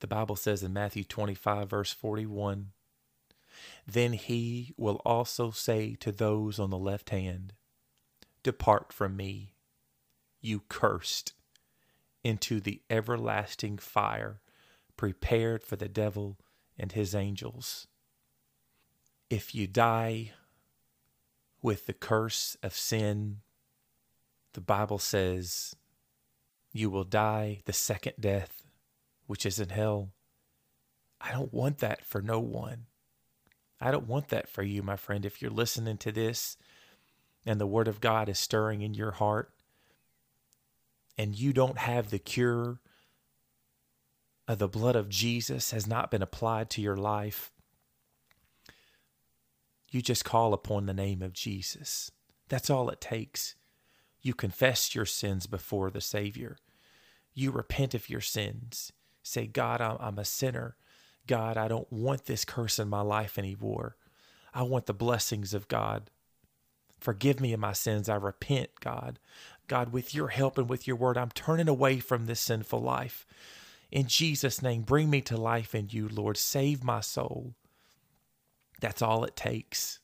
The 0.00 0.06
Bible 0.06 0.36
says 0.36 0.62
in 0.62 0.72
Matthew 0.72 1.04
25, 1.04 1.70
verse 1.70 1.92
41 1.92 2.72
Then 3.86 4.12
he 4.12 4.74
will 4.76 5.00
also 5.04 5.50
say 5.50 5.96
to 6.00 6.12
those 6.12 6.58
on 6.58 6.70
the 6.70 6.78
left 6.78 7.10
hand, 7.10 7.54
Depart 8.42 8.92
from 8.92 9.16
me, 9.16 9.54
you 10.42 10.62
cursed, 10.68 11.32
into 12.22 12.60
the 12.60 12.82
everlasting 12.90 13.78
fire 13.78 14.40
prepared 14.96 15.62
for 15.62 15.76
the 15.76 15.88
devil 15.88 16.38
and 16.78 16.92
his 16.92 17.14
angels 17.14 17.86
if 19.34 19.52
you 19.52 19.66
die 19.66 20.30
with 21.60 21.86
the 21.86 21.92
curse 21.92 22.56
of 22.62 22.72
sin, 22.72 23.38
the 24.52 24.60
Bible 24.60 24.98
says 24.98 25.74
you 26.72 26.88
will 26.88 27.04
die 27.04 27.62
the 27.64 27.72
second 27.72 28.14
death, 28.20 28.62
which 29.26 29.44
is 29.44 29.58
in 29.58 29.70
hell. 29.70 30.10
I 31.20 31.32
don't 31.32 31.52
want 31.52 31.78
that 31.78 32.04
for 32.04 32.22
no 32.22 32.38
one. 32.38 32.86
I 33.80 33.90
don't 33.90 34.06
want 34.06 34.28
that 34.28 34.48
for 34.48 34.62
you, 34.62 34.82
my 34.84 34.96
friend. 34.96 35.26
If 35.26 35.42
you're 35.42 35.50
listening 35.50 35.98
to 35.98 36.12
this 36.12 36.56
and 37.44 37.60
the 37.60 37.66
Word 37.66 37.88
of 37.88 38.00
God 38.00 38.28
is 38.28 38.38
stirring 38.38 38.82
in 38.82 38.94
your 38.94 39.12
heart 39.12 39.50
and 41.18 41.36
you 41.36 41.52
don't 41.52 41.78
have 41.78 42.10
the 42.10 42.20
cure 42.20 42.78
of 44.46 44.58
the 44.58 44.68
blood 44.68 44.94
of 44.94 45.08
Jesus 45.08 45.72
has 45.72 45.88
not 45.88 46.10
been 46.10 46.22
applied 46.22 46.70
to 46.70 46.80
your 46.80 46.96
life, 46.96 47.50
you 49.94 50.02
just 50.02 50.24
call 50.24 50.52
upon 50.52 50.86
the 50.86 50.94
name 50.94 51.22
of 51.22 51.32
Jesus. 51.32 52.10
That's 52.48 52.68
all 52.68 52.88
it 52.90 53.00
takes. 53.00 53.54
You 54.20 54.34
confess 54.34 54.94
your 54.94 55.06
sins 55.06 55.46
before 55.46 55.90
the 55.90 56.00
Savior. 56.00 56.56
You 57.32 57.50
repent 57.50 57.94
of 57.94 58.08
your 58.08 58.20
sins. 58.20 58.92
Say, 59.22 59.46
God, 59.46 59.80
I'm 59.80 60.18
a 60.18 60.24
sinner. 60.24 60.76
God, 61.26 61.56
I 61.56 61.68
don't 61.68 61.90
want 61.92 62.26
this 62.26 62.44
curse 62.44 62.78
in 62.78 62.88
my 62.88 63.00
life 63.00 63.38
anymore. 63.38 63.96
I 64.52 64.62
want 64.62 64.86
the 64.86 64.94
blessings 64.94 65.54
of 65.54 65.68
God. 65.68 66.10
Forgive 67.00 67.40
me 67.40 67.52
of 67.52 67.60
my 67.60 67.72
sins. 67.72 68.08
I 68.08 68.16
repent, 68.16 68.70
God. 68.80 69.18
God, 69.68 69.92
with 69.92 70.14
your 70.14 70.28
help 70.28 70.58
and 70.58 70.68
with 70.68 70.86
your 70.86 70.96
word, 70.96 71.16
I'm 71.16 71.30
turning 71.30 71.68
away 71.68 72.00
from 72.00 72.26
this 72.26 72.40
sinful 72.40 72.80
life. 72.80 73.26
In 73.90 74.06
Jesus' 74.06 74.62
name, 74.62 74.82
bring 74.82 75.08
me 75.08 75.20
to 75.22 75.36
life 75.36 75.74
in 75.74 75.88
you, 75.90 76.08
Lord. 76.08 76.36
Save 76.36 76.82
my 76.82 77.00
soul. 77.00 77.54
That's 78.80 79.02
all 79.02 79.24
it 79.24 79.36
takes. 79.36 80.00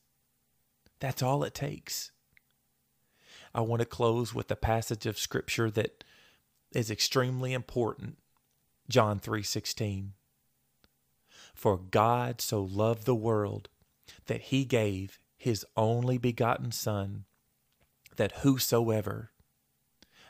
That's 1.00 1.22
all 1.22 1.44
it 1.44 1.54
takes. 1.54 2.12
I 3.54 3.62
want 3.62 3.80
to 3.80 3.86
close 3.86 4.34
with 4.34 4.50
a 4.50 4.56
passage 4.56 5.06
of 5.06 5.18
scripture 5.18 5.70
that 5.70 6.04
is 6.72 6.90
extremely 6.90 7.52
important. 7.52 8.18
John 8.88 9.18
3:16. 9.18 10.12
For 11.54 11.78
God 11.78 12.40
so 12.40 12.62
loved 12.62 13.04
the 13.04 13.14
world 13.14 13.68
that 14.26 14.42
he 14.42 14.64
gave 14.64 15.18
his 15.36 15.66
only 15.76 16.18
begotten 16.18 16.70
son 16.72 17.24
that 18.16 18.32
whosoever 18.42 19.32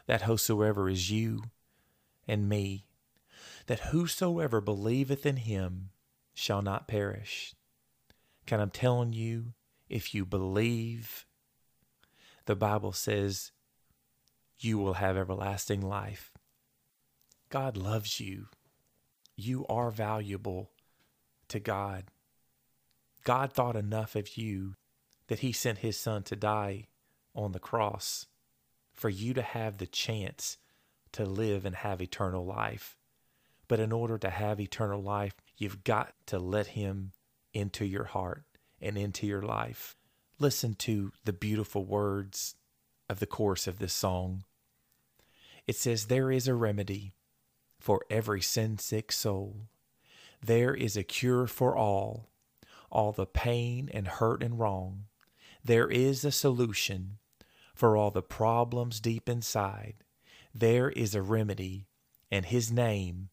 that 0.06 0.22
whosoever 0.22 0.88
is 0.88 1.10
you 1.10 1.44
and 2.26 2.48
me 2.48 2.86
that 3.66 3.80
whosoever 3.90 4.60
believeth 4.60 5.24
in 5.24 5.36
him 5.36 5.90
shall 6.34 6.62
not 6.62 6.88
perish. 6.88 7.54
Can 8.50 8.58
I'm 8.58 8.70
telling 8.70 9.12
you, 9.12 9.52
if 9.88 10.12
you 10.12 10.26
believe, 10.26 11.24
the 12.46 12.56
Bible 12.56 12.90
says 12.90 13.52
you 14.58 14.76
will 14.76 14.94
have 14.94 15.16
everlasting 15.16 15.80
life. 15.80 16.32
God 17.48 17.76
loves 17.76 18.18
you. 18.18 18.46
You 19.36 19.66
are 19.68 19.92
valuable 19.92 20.72
to 21.46 21.60
God. 21.60 22.06
God 23.22 23.52
thought 23.52 23.76
enough 23.76 24.16
of 24.16 24.36
you 24.36 24.74
that 25.28 25.38
he 25.38 25.52
sent 25.52 25.78
his 25.78 25.96
son 25.96 26.24
to 26.24 26.34
die 26.34 26.88
on 27.36 27.52
the 27.52 27.60
cross 27.60 28.26
for 28.92 29.10
you 29.10 29.32
to 29.32 29.42
have 29.42 29.78
the 29.78 29.86
chance 29.86 30.58
to 31.12 31.24
live 31.24 31.64
and 31.64 31.76
have 31.76 32.02
eternal 32.02 32.44
life. 32.44 32.96
But 33.68 33.78
in 33.78 33.92
order 33.92 34.18
to 34.18 34.30
have 34.30 34.58
eternal 34.58 35.00
life, 35.00 35.36
you've 35.56 35.84
got 35.84 36.14
to 36.26 36.40
let 36.40 36.66
Him 36.66 37.12
into 37.52 37.84
your 37.84 38.04
heart 38.04 38.44
and 38.80 38.96
into 38.96 39.26
your 39.26 39.42
life. 39.42 39.96
Listen 40.38 40.74
to 40.74 41.12
the 41.24 41.32
beautiful 41.32 41.84
words 41.84 42.54
of 43.08 43.20
the 43.20 43.26
chorus 43.26 43.66
of 43.66 43.78
this 43.78 43.92
song. 43.92 44.44
It 45.66 45.76
says, 45.76 46.06
There 46.06 46.30
is 46.30 46.48
a 46.48 46.54
remedy 46.54 47.14
for 47.78 48.02
every 48.10 48.40
sin 48.40 48.78
sick 48.78 49.12
soul. 49.12 49.68
There 50.42 50.74
is 50.74 50.96
a 50.96 51.02
cure 51.02 51.46
for 51.46 51.76
all, 51.76 52.30
all 52.90 53.12
the 53.12 53.26
pain 53.26 53.90
and 53.92 54.06
hurt 54.08 54.42
and 54.42 54.58
wrong. 54.58 55.04
There 55.62 55.90
is 55.90 56.24
a 56.24 56.32
solution 56.32 57.18
for 57.74 57.96
all 57.96 58.10
the 58.10 58.22
problems 58.22 59.00
deep 59.00 59.28
inside. 59.28 59.96
There 60.54 60.90
is 60.90 61.14
a 61.14 61.22
remedy, 61.22 61.86
and 62.30 62.46
His 62.46 62.72
name 62.72 63.28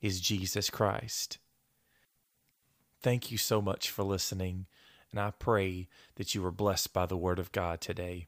is 0.00 0.20
Jesus 0.20 0.70
Christ. 0.70 1.38
Thank 3.06 3.30
you 3.30 3.38
so 3.38 3.62
much 3.62 3.88
for 3.88 4.02
listening, 4.02 4.66
and 5.12 5.20
I 5.20 5.30
pray 5.30 5.86
that 6.16 6.34
you 6.34 6.42
were 6.42 6.50
blessed 6.50 6.92
by 6.92 7.06
the 7.06 7.16
Word 7.16 7.38
of 7.38 7.52
God 7.52 7.80
today. 7.80 8.26